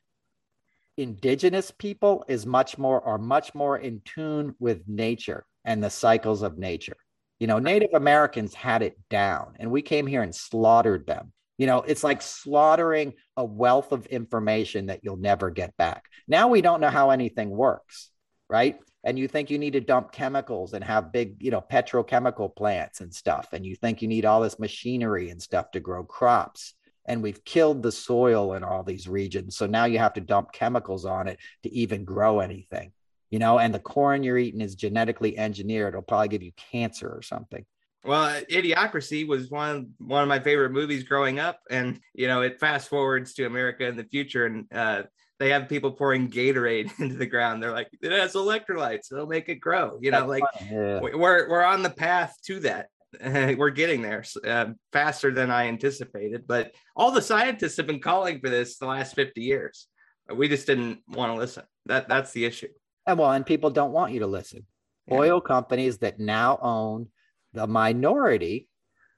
[0.98, 6.42] indigenous people is much more are much more in tune with nature and the cycles
[6.42, 6.98] of nature.
[7.40, 11.34] You know, Native Americans had it down and we came here and slaughtered them.
[11.58, 16.06] You know, it's like slaughtering a wealth of information that you'll never get back.
[16.28, 18.10] Now we don't know how anything works,
[18.50, 18.78] right?
[19.04, 23.02] And you think you need to dump chemicals and have big, you know, petrochemical plants
[23.02, 23.50] and stuff.
[23.52, 26.74] And you think you need all this machinery and stuff to grow crops
[27.06, 29.58] and we've killed the soil in all these regions.
[29.58, 32.92] So now you have to dump chemicals on it to even grow anything,
[33.30, 35.94] you know, and the corn you're eating is genetically engineered.
[35.94, 37.66] It'll probably give you cancer or something.
[38.06, 42.42] Well, Idiocracy was one of, one of my favorite movies growing up, and you know
[42.42, 45.04] it fast forwards to America in the future, and uh,
[45.40, 47.64] they have people pouring Gatorade into the ground.
[47.64, 49.12] They're like, it has electrolytes.
[49.12, 50.00] It'll make it grow.
[50.02, 51.00] You know, like yeah.
[51.00, 52.88] we're we're on the path to that.
[53.58, 56.46] we're getting there uh, faster than I anticipated.
[56.48, 59.88] But all the scientists have been calling for this the last 50 years.
[60.34, 61.64] We just didn't want to listen.
[61.86, 62.70] That that's the issue.
[63.06, 64.66] And well, and people don't want you to listen.
[65.08, 65.16] Yeah.
[65.16, 67.10] Oil companies that now own
[67.52, 68.70] the minority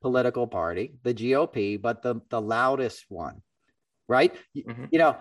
[0.01, 3.41] political party, the GOP, but the the loudest one,
[4.07, 4.33] right?
[4.55, 4.85] Mm-hmm.
[4.91, 5.17] You know,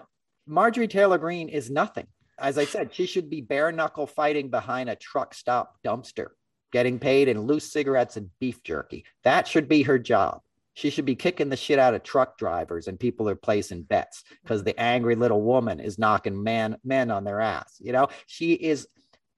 [0.47, 2.07] Marjorie Taylor Greene is nothing.
[2.39, 6.29] As I said, she should be bare knuckle fighting behind a truck stop dumpster,
[6.75, 9.05] getting paid in loose cigarettes and beef jerky.
[9.23, 10.41] That should be her job.
[10.75, 14.25] She should be kicking the shit out of truck drivers and people are placing bets
[14.43, 17.77] because the angry little woman is knocking man men on their ass.
[17.79, 18.89] You know, she is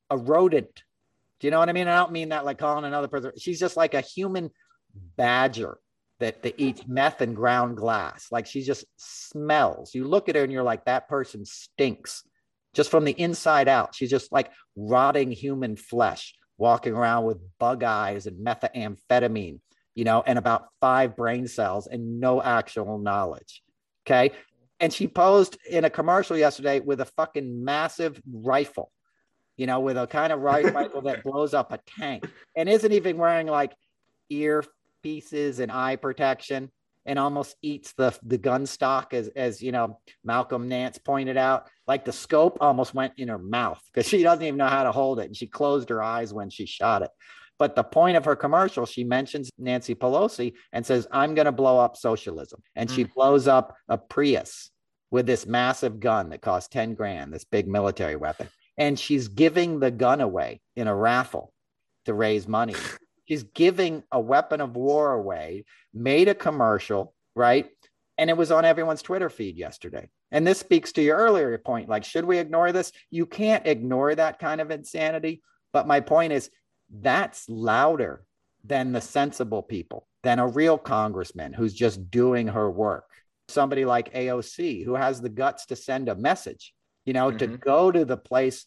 [0.08, 0.82] a rodent.
[1.38, 1.88] Do you know what I mean?
[1.88, 3.32] I don't mean that like calling another person.
[3.36, 4.50] She's just like a human
[5.18, 5.76] badger
[6.20, 8.28] that, that eats meth and ground glass.
[8.32, 9.94] Like she just smells.
[9.94, 12.22] You look at her and you're like, that person stinks
[12.72, 13.94] just from the inside out.
[13.94, 19.60] She's just like rotting human flesh, walking around with bug eyes and methamphetamine,
[19.94, 23.62] you know, and about five brain cells and no actual knowledge.
[24.06, 24.32] Okay.
[24.80, 28.90] And she posed in a commercial yesterday with a fucking massive rifle,
[29.56, 33.16] you know, with a kind of rifle that blows up a tank and isn't even
[33.16, 33.74] wearing like
[34.30, 34.64] ear
[35.02, 36.70] pieces and eye protection
[37.06, 41.68] and almost eats the the gun stock as as you know Malcolm Nance pointed out.
[41.86, 44.92] Like the scope almost went in her mouth because she doesn't even know how to
[44.92, 47.10] hold it and she closed her eyes when she shot it.
[47.58, 51.52] But the point of her commercial she mentions Nancy Pelosi and says I'm going to
[51.52, 52.62] blow up socialism.
[52.74, 52.94] And mm.
[52.94, 54.70] she blows up a Prius
[55.10, 58.48] with this massive gun that costs 10 grand this big military weapon.
[58.76, 61.52] And she's giving the gun away in a raffle
[62.04, 62.74] to raise money
[63.26, 67.68] She's giving a weapon of war away, made a commercial, right?
[68.18, 70.08] And it was on everyone's Twitter feed yesterday.
[70.32, 72.92] And this speaks to your earlier point like, should we ignore this?
[73.10, 75.42] You can't ignore that kind of insanity.
[75.72, 76.50] But my point is,
[76.90, 78.24] that's louder
[78.64, 83.04] than the sensible people, than a real congressman who's just doing her work.
[83.48, 86.74] Somebody like AOC who has the guts to send a message,
[87.04, 87.38] you know, mm-hmm.
[87.38, 88.66] to go to the place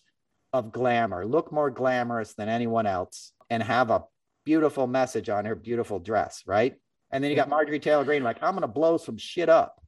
[0.54, 4.04] of glamour, look more glamorous than anyone else, and have a
[4.50, 6.74] beautiful message on her beautiful dress, right?
[7.12, 9.80] And then you got Marjorie Taylor Greene, like, I'm going to blow some shit up.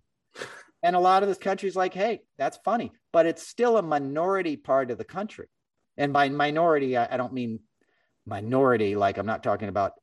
[0.84, 4.58] And a lot of this country's like, hey, that's funny, but it's still a minority
[4.58, 5.48] part of the country.
[5.98, 7.62] And by minority, I, I don't mean
[8.28, 9.94] minority, like I'm not talking about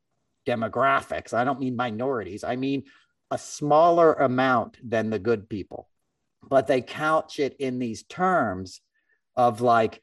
[0.44, 1.32] demographics.
[1.32, 2.42] I don't mean minorities.
[2.42, 2.82] I mean
[3.30, 5.88] a smaller amount than the good people.
[6.42, 8.80] But they couch it in these terms
[9.36, 10.02] of like,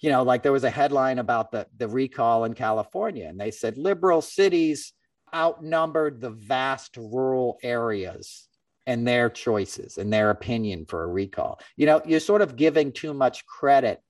[0.00, 3.50] you know, like there was a headline about the, the recall in California, and they
[3.50, 4.92] said liberal cities
[5.34, 8.48] outnumbered the vast rural areas
[8.86, 11.60] and their choices and their opinion for a recall.
[11.76, 14.00] You know, you're sort of giving too much credit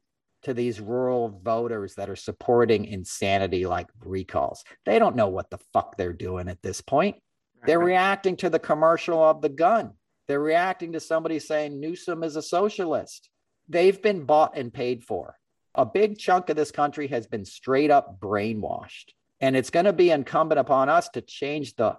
[0.43, 4.65] to these rural voters that are supporting insanity like recalls.
[4.85, 7.17] They don't know what the fuck they're doing at this point.
[7.65, 9.93] They're reacting to the commercial of the gun.
[10.29, 13.29] They're reacting to somebody saying Newsom is a socialist.
[13.69, 15.37] They've been bought and paid for
[15.77, 19.13] a big chunk of this country has been straight up brainwashed.
[19.41, 21.99] And it's going to be incumbent upon us to change the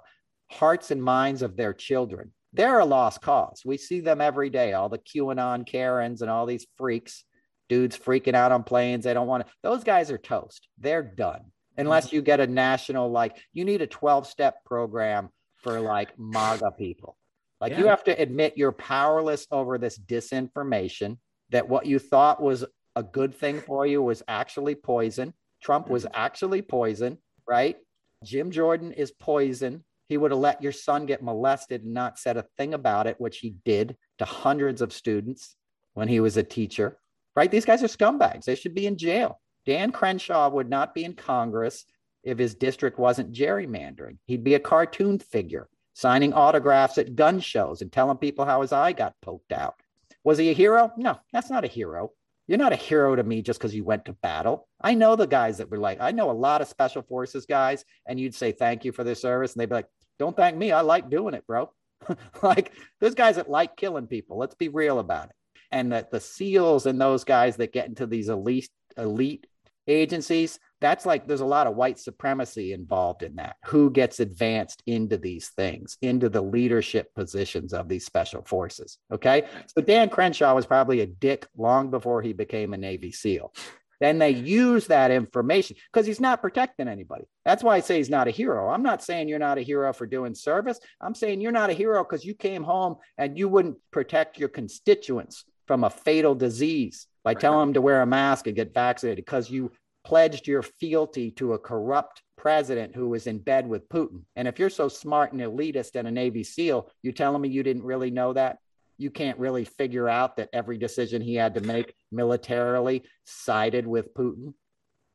[0.50, 2.32] hearts and minds of their children.
[2.54, 3.62] They're a lost cause.
[3.64, 7.24] We see them every day, all the QAnon Karens and all these freaks,
[7.70, 9.04] dudes freaking out on planes.
[9.04, 10.68] They don't want to, those guys are toast.
[10.80, 11.52] They're done.
[11.78, 12.16] Unless mm-hmm.
[12.16, 17.18] you get a national, like, you need a 12 step program for like MAGA people.
[17.62, 17.80] Like, yeah.
[17.80, 21.18] you have to admit you're powerless over this disinformation
[21.50, 22.66] that what you thought was
[22.98, 25.34] a good thing for you was actually poison.
[25.62, 27.78] Trump was actually poison, right?
[28.24, 29.84] Jim Jordan is poison.
[30.10, 33.20] He would have let your son get molested and not said a thing about it,
[33.20, 35.56] which he did to hundreds of students
[35.94, 36.98] when he was a teacher,
[37.36, 37.52] right?
[37.52, 38.46] These guys are scumbags.
[38.46, 39.40] They should be in jail.
[39.68, 41.86] Dan Crenshaw would not be in Congress
[42.24, 44.18] if his district wasn't gerrymandering.
[44.26, 48.72] He'd be a cartoon figure signing autographs at gun shows and telling people how his
[48.72, 49.76] eye got poked out.
[50.24, 50.92] Was he a hero?
[50.98, 52.12] No, that's not a hero.
[52.48, 54.68] You're not a hero to me just because you went to battle.
[54.82, 57.84] I know the guys that were like, I know a lot of special forces guys,
[58.08, 60.72] and you'd say thank you for their service, and they'd be like, don't thank me.
[60.72, 61.70] I like doing it, bro.
[62.44, 64.38] like there's guys that like killing people.
[64.38, 65.36] Let's be real about it.
[65.72, 69.46] And that the SEALs and those guys that get into these elite elite
[69.88, 73.56] agencies, that's like there's a lot of white supremacy involved in that.
[73.66, 78.98] Who gets advanced into these things, into the leadership positions of these special forces?
[79.12, 79.48] Okay.
[79.76, 83.54] So Dan Crenshaw was probably a dick long before he became a Navy SEAL.
[84.00, 87.26] Then they use that information because he's not protecting anybody.
[87.46, 88.70] That's why I say he's not a hero.
[88.70, 90.80] I'm not saying you're not a hero for doing service.
[91.02, 94.50] I'm saying you're not a hero because you came home and you wouldn't protect your
[94.50, 99.26] constituents from a fatal disease by telling them to wear a mask and get vaccinated
[99.26, 99.70] because you
[100.06, 104.22] pledged your fealty to a corrupt president who was in bed with Putin.
[104.38, 107.64] And if you're so smart and elitist and a Navy SEAL, you telling me you
[107.64, 108.60] didn't really know that?
[108.98, 114.14] You can't really figure out that every decision he had to make militarily sided with
[114.14, 114.54] Putin,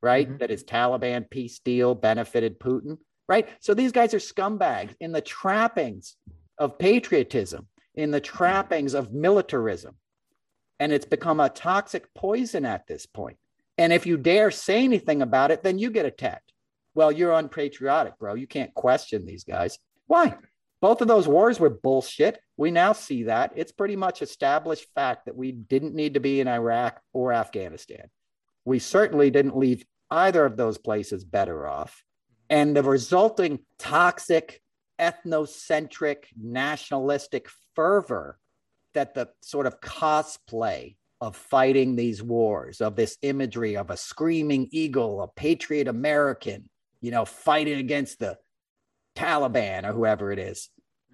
[0.02, 0.28] right?
[0.28, 0.36] Mm-hmm.
[0.36, 3.48] That his Taliban peace deal benefited Putin, right?
[3.60, 6.16] So these guys are scumbags in the trappings
[6.58, 9.94] of patriotism, in the trappings of militarism.
[10.80, 13.36] And it's become a toxic poison at this point.
[13.78, 16.52] And if you dare say anything about it, then you get attacked.
[16.94, 18.34] Well, you're unpatriotic, bro.
[18.34, 19.78] You can't question these guys.
[20.06, 20.36] Why?
[20.80, 22.40] Both of those wars were bullshit.
[22.56, 23.52] We now see that.
[23.54, 28.10] It's pretty much established fact that we didn't need to be in Iraq or Afghanistan.
[28.64, 32.02] We certainly didn't leave either of those places better off.
[32.50, 34.60] And the resulting toxic,
[35.00, 38.38] ethnocentric, nationalistic fervor
[38.94, 44.68] that the sort of cosplay of fighting these wars, of this imagery of a screaming
[44.72, 46.68] eagle, a patriot American,
[47.00, 48.36] you know, fighting against the
[49.14, 50.68] Taliban or whoever it is.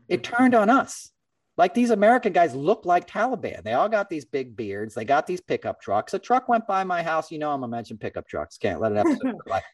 [0.08, 0.34] It mm-hmm.
[0.34, 1.10] turned on us.
[1.58, 3.64] Like these American guys look like Taliban.
[3.64, 4.94] They all got these big beards.
[4.94, 6.14] They got these pickup trucks.
[6.14, 7.32] A truck went by my house.
[7.32, 8.58] You know, I'm gonna mention pickup trucks.
[8.58, 9.64] Can't let it episode like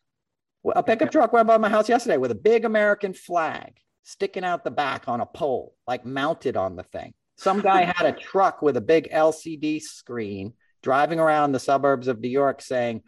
[0.75, 4.65] a pickup truck went by my house yesterday with a big American flag sticking out
[4.65, 7.13] the back on a pole, like mounted on the thing.
[7.37, 12.21] Some guy had a truck with a big LCD screen driving around the suburbs of
[12.21, 13.03] New York saying,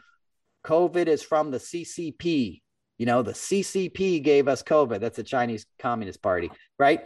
[0.64, 2.62] COVID is from the CCP.
[2.99, 5.01] You know, the CCP gave us COVID.
[5.01, 7.03] That's the Chinese Communist Party, right?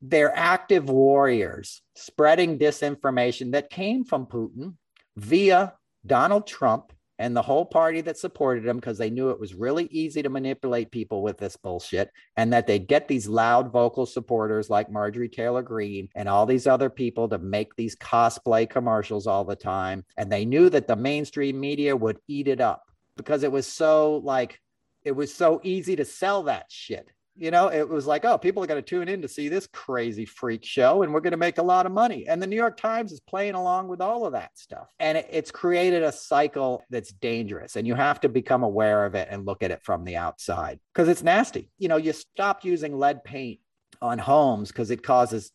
[0.00, 4.74] They're active warriors spreading disinformation that came from Putin
[5.16, 5.74] via
[6.06, 6.92] Donald Trump
[7.22, 10.28] and the whole party that supported him because they knew it was really easy to
[10.28, 15.28] manipulate people with this bullshit and that they'd get these loud vocal supporters like Marjorie
[15.28, 20.04] Taylor Greene and all these other people to make these cosplay commercials all the time.
[20.16, 22.82] And they knew that the mainstream media would eat it up
[23.16, 24.60] because it was so like
[25.04, 27.08] it was so easy to sell that shit.
[27.34, 29.66] You know, it was like, oh, people are going to tune in to see this
[29.66, 32.26] crazy freak show and we're going to make a lot of money.
[32.28, 34.92] And the New York Times is playing along with all of that stuff.
[35.00, 37.76] And it, it's created a cycle that's dangerous.
[37.76, 40.78] And you have to become aware of it and look at it from the outside
[40.92, 41.70] because it's nasty.
[41.78, 43.60] You know, you stop using lead paint
[44.02, 45.52] on homes because it causes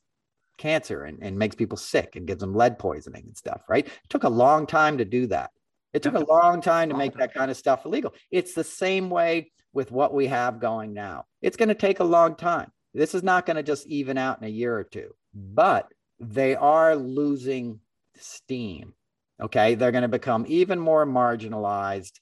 [0.58, 3.86] cancer and, and makes people sick and gives them lead poisoning and stuff, right?
[3.86, 5.52] It took a long time to do that.
[5.94, 8.14] It took a long time to make that kind of stuff illegal.
[8.30, 11.24] It's the same way with what we have going now.
[11.40, 12.72] It's going to take a long time.
[12.96, 15.54] This is not going to just even out in a year or two, mm-hmm.
[15.54, 15.88] but
[16.20, 17.80] they are losing
[18.16, 18.96] steam.
[19.40, 19.76] Okay.
[19.76, 22.14] They're going to become even more marginalized.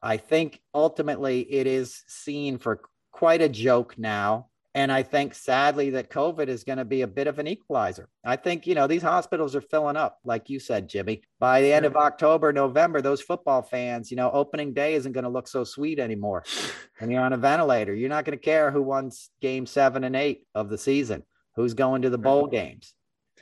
[0.00, 2.80] I think ultimately it is seen for
[3.10, 7.06] quite a joke now and I think sadly that COVID is going to be a
[7.08, 8.08] bit of an equalizer.
[8.24, 11.22] I think, you know, these hospitals are filling up, like you said, Jimmy.
[11.40, 15.24] By the end of October, November, those football fans, you know, opening day isn't going
[15.24, 16.44] to look so sweet anymore.
[17.02, 17.94] And you're on a ventilator.
[17.94, 19.10] You're not going to care who won
[19.40, 21.22] game seven and eight of the season,
[21.56, 22.92] who's going to the bowl games.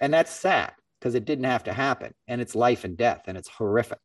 [0.00, 2.14] And that's sad because it didn't have to happen.
[2.28, 3.98] And it's life and death and it's horrific.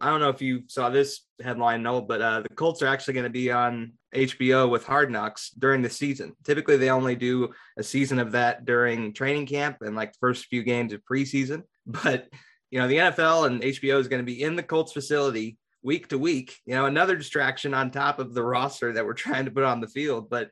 [0.00, 3.12] I don't know if you saw this headline, no, but uh, the Colts are actually
[3.12, 6.34] going to be on HBO with Hard Knocks during the season.
[6.44, 10.46] Typically, they only do a season of that during training camp and like the first
[10.46, 11.62] few games of preseason.
[11.86, 12.28] But
[12.70, 16.08] you know, the NFL and HBO is going to be in the Colts facility week
[16.08, 16.54] to week.
[16.66, 19.80] You know, another distraction on top of the roster that we're trying to put on
[19.80, 20.28] the field.
[20.28, 20.50] But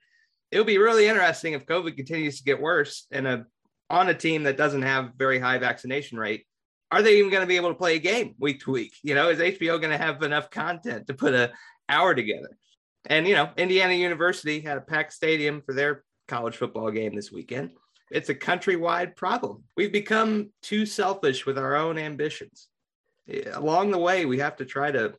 [0.50, 3.46] it'll be really interesting if COVID continues to get worse and a
[3.90, 6.46] on a team that doesn't have very high vaccination rate
[6.90, 8.94] are they even going to be able to play a game week to week?
[9.02, 11.52] You know, is HBO going to have enough content to put a
[11.88, 12.56] hour together?
[13.06, 17.30] And you know, Indiana University had a packed stadium for their college football game this
[17.30, 17.70] weekend.
[18.10, 19.64] It's a countrywide problem.
[19.76, 22.68] We've become too selfish with our own ambitions.
[23.28, 25.14] Eh, along the way, we have to try to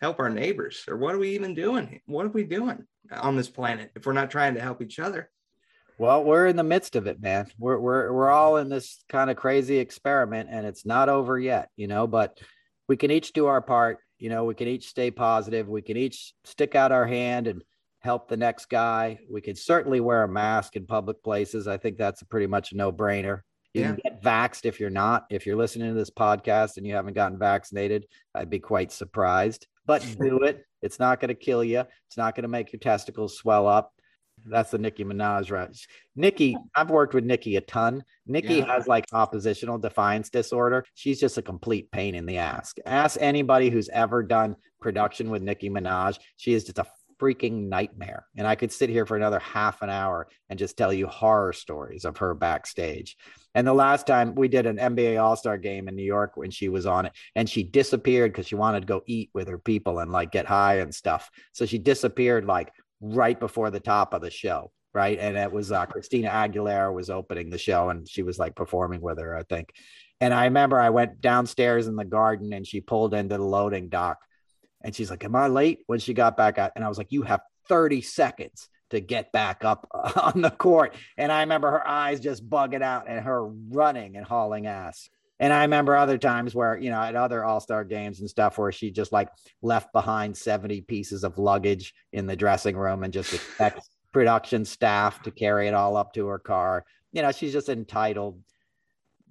[0.00, 0.84] help our neighbors.
[0.88, 2.00] Or what are we even doing?
[2.06, 5.30] What are we doing on this planet if we're not trying to help each other?
[5.98, 7.48] Well, we're in the midst of it, man.
[7.58, 11.70] We're we're we're all in this kind of crazy experiment, and it's not over yet,
[11.76, 12.06] you know.
[12.06, 12.38] But
[12.88, 13.98] we can each do our part.
[14.18, 15.68] You know, we can each stay positive.
[15.68, 17.62] We can each stick out our hand and
[18.00, 19.18] help the next guy.
[19.30, 21.68] We can certainly wear a mask in public places.
[21.68, 23.40] I think that's a pretty much a no brainer.
[23.74, 23.86] You yeah.
[23.88, 25.26] can get vaxxed if you're not.
[25.30, 29.66] If you're listening to this podcast and you haven't gotten vaccinated, I'd be quite surprised.
[29.86, 30.64] But do it.
[30.82, 31.84] It's not going to kill you.
[32.06, 33.92] It's not going to make your testicles swell up.
[34.50, 35.68] That's the Nicki Minaj right.
[36.16, 38.04] Nicki, I've worked with Nicki a ton.
[38.26, 38.66] Nicki yeah.
[38.66, 40.84] has like oppositional defiance disorder.
[40.94, 42.74] She's just a complete pain in the ass.
[42.86, 46.18] Ask anybody who's ever done production with Nicki Minaj.
[46.36, 46.86] She is just a
[47.18, 48.26] freaking nightmare.
[48.36, 51.52] And I could sit here for another half an hour and just tell you horror
[51.52, 53.16] stories of her backstage.
[53.54, 56.50] And the last time we did an NBA All Star game in New York when
[56.50, 59.58] she was on it, and she disappeared because she wanted to go eat with her
[59.58, 61.28] people and like get high and stuff.
[61.52, 64.70] So she disappeared like right before the top of the show.
[64.94, 65.18] Right.
[65.18, 69.00] And it was uh, Christina Aguilera was opening the show and she was like performing
[69.00, 69.70] with her, I think.
[70.20, 73.88] And I remember I went downstairs in the garden and she pulled into the loading
[73.88, 74.18] dock
[74.82, 75.80] and she's like, Am I late?
[75.86, 79.32] When she got back out, and I was like, You have 30 seconds to get
[79.32, 79.86] back up
[80.16, 80.94] on the court.
[81.16, 85.08] And I remember her eyes just bugging out and her running and hauling ass.
[85.40, 88.58] And I remember other times where, you know, at other all star games and stuff
[88.58, 89.28] where she just like
[89.62, 95.22] left behind 70 pieces of luggage in the dressing room and just expects production staff
[95.22, 96.84] to carry it all up to her car.
[97.12, 98.40] You know, she's just entitled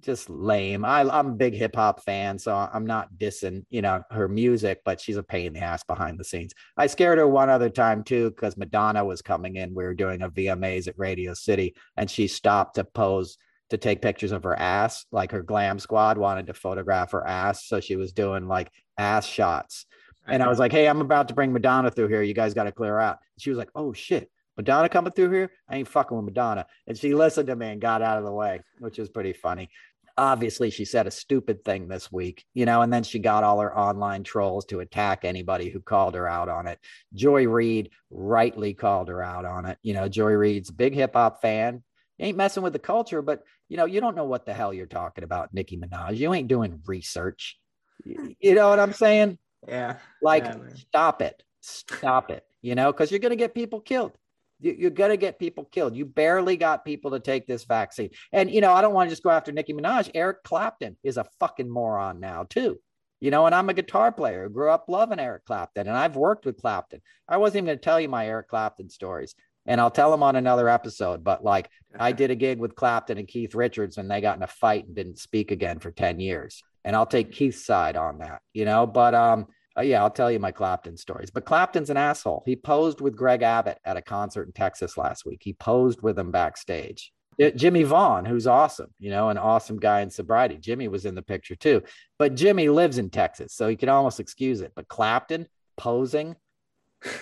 [0.00, 0.84] just lame.
[0.84, 4.80] I, I'm a big hip hop fan, so I'm not dissing, you know, her music,
[4.84, 6.52] but she's a pain in the ass behind the scenes.
[6.76, 9.74] I scared her one other time too because Madonna was coming in.
[9.74, 13.38] We were doing a VMAs at Radio City, and she stopped to pose
[13.70, 15.06] to take pictures of her ass.
[15.12, 19.26] Like her glam squad wanted to photograph her ass, so she was doing like ass
[19.26, 19.86] shots.
[20.26, 22.22] And I was like, "Hey, I'm about to bring Madonna through here.
[22.22, 25.52] You guys got to clear out." She was like, "Oh shit." Madonna coming through here?
[25.68, 26.66] I ain't fucking with Madonna.
[26.88, 29.70] And she listened to me and got out of the way, which is pretty funny
[30.18, 33.60] obviously she said a stupid thing this week, you know, and then she got all
[33.60, 36.78] her online trolls to attack anybody who called her out on it.
[37.14, 39.78] Joy Reid rightly called her out on it.
[39.82, 41.82] You know, Joy Reid's a big hip hop fan.
[42.18, 44.86] Ain't messing with the culture, but you know, you don't know what the hell you're
[44.86, 46.16] talking about, Nicki Minaj.
[46.16, 47.58] You ain't doing research.
[48.04, 49.38] You know what I'm saying?
[49.66, 49.96] Yeah.
[50.22, 51.42] Like, yeah, stop it.
[51.60, 52.44] Stop it.
[52.62, 54.16] You know, because you're going to get people killed
[54.60, 55.96] you're going to get people killed.
[55.96, 58.10] You barely got people to take this vaccine.
[58.32, 60.10] And, you know, I don't want to just go after Nicki Minaj.
[60.14, 62.78] Eric Clapton is a fucking moron now, too.
[63.20, 66.14] You know, and I'm a guitar player who grew up loving Eric Clapton, and I've
[66.14, 67.02] worked with Clapton.
[67.28, 69.34] I wasn't even going to tell you my Eric Clapton stories,
[69.68, 71.22] and I'll tell them on another episode.
[71.22, 74.42] But like, I did a gig with Clapton and Keith Richards, and they got in
[74.42, 76.62] a fight and didn't speak again for 10 years.
[76.84, 79.46] And I'll take Keith's side on that, you know, but, um,
[79.76, 81.30] uh, yeah, I'll tell you my Clapton stories.
[81.30, 82.42] But Clapton's an asshole.
[82.46, 85.40] He posed with Greg Abbott at a concert in Texas last week.
[85.44, 87.12] He posed with him backstage.
[87.54, 90.56] Jimmy Vaughan, who's awesome, you know, an awesome guy in sobriety.
[90.56, 91.82] Jimmy was in the picture too.
[92.18, 94.72] But Jimmy lives in Texas, so he can almost excuse it.
[94.74, 95.46] But Clapton
[95.76, 96.34] posing,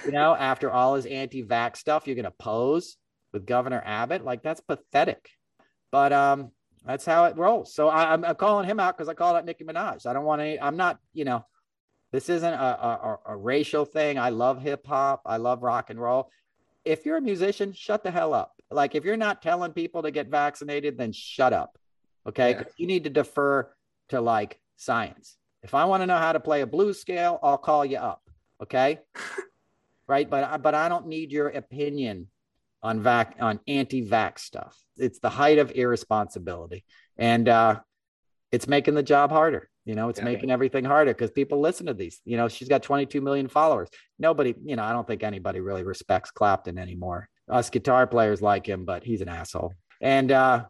[0.05, 2.97] you know, after all his anti vax stuff, you're going to pose
[3.33, 4.25] with Governor Abbott?
[4.25, 5.29] Like, that's pathetic.
[5.91, 6.51] But um,
[6.85, 7.75] that's how it rolls.
[7.75, 10.07] So I, am calling him out because I called out Nicki Minaj.
[10.07, 10.61] I don't want any.
[10.61, 11.45] I'm not, you know,
[12.13, 14.19] this isn't a, a, a racial thing.
[14.19, 15.23] I love hip hop.
[15.27, 16.31] I love rock and roll.
[16.85, 18.53] If you're a musician, shut the hell up.
[18.71, 21.77] Like if you're not telling people to get vaccinated, then shut up.
[22.27, 22.53] Okay.
[22.53, 22.63] Yeah.
[22.77, 23.71] You need to defer
[24.11, 25.37] to like science.
[25.63, 28.23] If I want to know how to play a blues scale, I'll call you up.
[28.63, 29.01] Okay.
[30.09, 30.29] right.
[30.29, 32.29] But but I don't need your opinion
[32.83, 34.77] on vac on anti-vax stuff.
[34.97, 36.85] It's the height of irresponsibility.
[37.17, 37.81] And uh
[38.53, 39.69] it's making the job harder.
[39.85, 40.25] You know, it's yeah.
[40.25, 42.21] making everything harder because people listen to these.
[42.25, 43.89] You know, she's got 22 million followers.
[44.19, 47.29] Nobody, you know, I don't think anybody really respects Clapton anymore.
[47.49, 49.75] Us guitar players like him, but he's an asshole.
[50.01, 50.67] And uh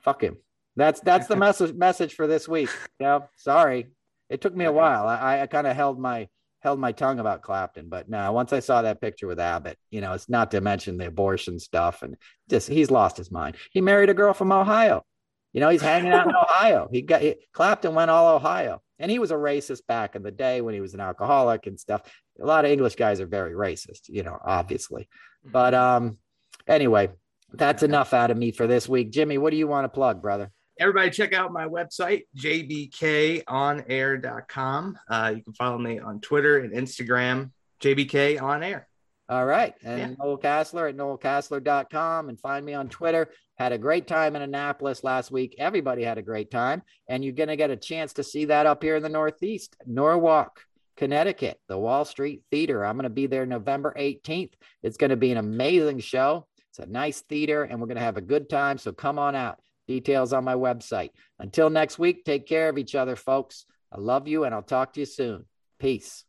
[0.00, 0.36] fuck him.
[0.76, 2.70] That's that's the message message for this week.
[3.00, 3.88] You know, sorry.
[4.28, 5.06] It took me a while.
[5.06, 6.28] I, I kind of held my
[6.66, 10.00] held my tongue about Clapton, but now once I saw that picture with Abbott, you
[10.00, 12.16] know, it's not to mention the abortion stuff and
[12.50, 13.54] just he's lost his mind.
[13.70, 15.04] He married a girl from Ohio.
[15.52, 16.88] You know, he's hanging out in Ohio.
[16.90, 20.32] He got he, Clapton went all Ohio, and he was a racist back in the
[20.32, 22.02] day when he was an alcoholic and stuff.
[22.42, 25.08] A lot of English guys are very racist, you know, obviously.
[25.44, 26.18] But um,
[26.66, 27.10] anyway,
[27.52, 29.12] that's enough out of me for this week.
[29.12, 30.50] Jimmy, what do you want to plug, brother?
[30.78, 34.98] Everybody, check out my website, jbkonair.com.
[35.08, 37.50] Uh, you can follow me on Twitter and Instagram,
[37.80, 38.86] jbk on air.
[39.28, 39.74] All right.
[39.82, 40.14] And yeah.
[40.18, 43.28] Noel Casler at noelcasler.com and find me on Twitter.
[43.56, 45.56] Had a great time in Annapolis last week.
[45.58, 46.82] Everybody had a great time.
[47.08, 49.76] And you're going to get a chance to see that up here in the Northeast,
[49.84, 50.60] Norwalk,
[50.96, 52.84] Connecticut, the Wall Street Theater.
[52.84, 54.52] I'm going to be there November 18th.
[54.84, 56.46] It's going to be an amazing show.
[56.70, 58.78] It's a nice theater and we're going to have a good time.
[58.78, 59.58] So come on out.
[59.86, 61.10] Details on my website.
[61.38, 63.66] Until next week, take care of each other, folks.
[63.92, 65.44] I love you and I'll talk to you soon.
[65.78, 66.24] Peace.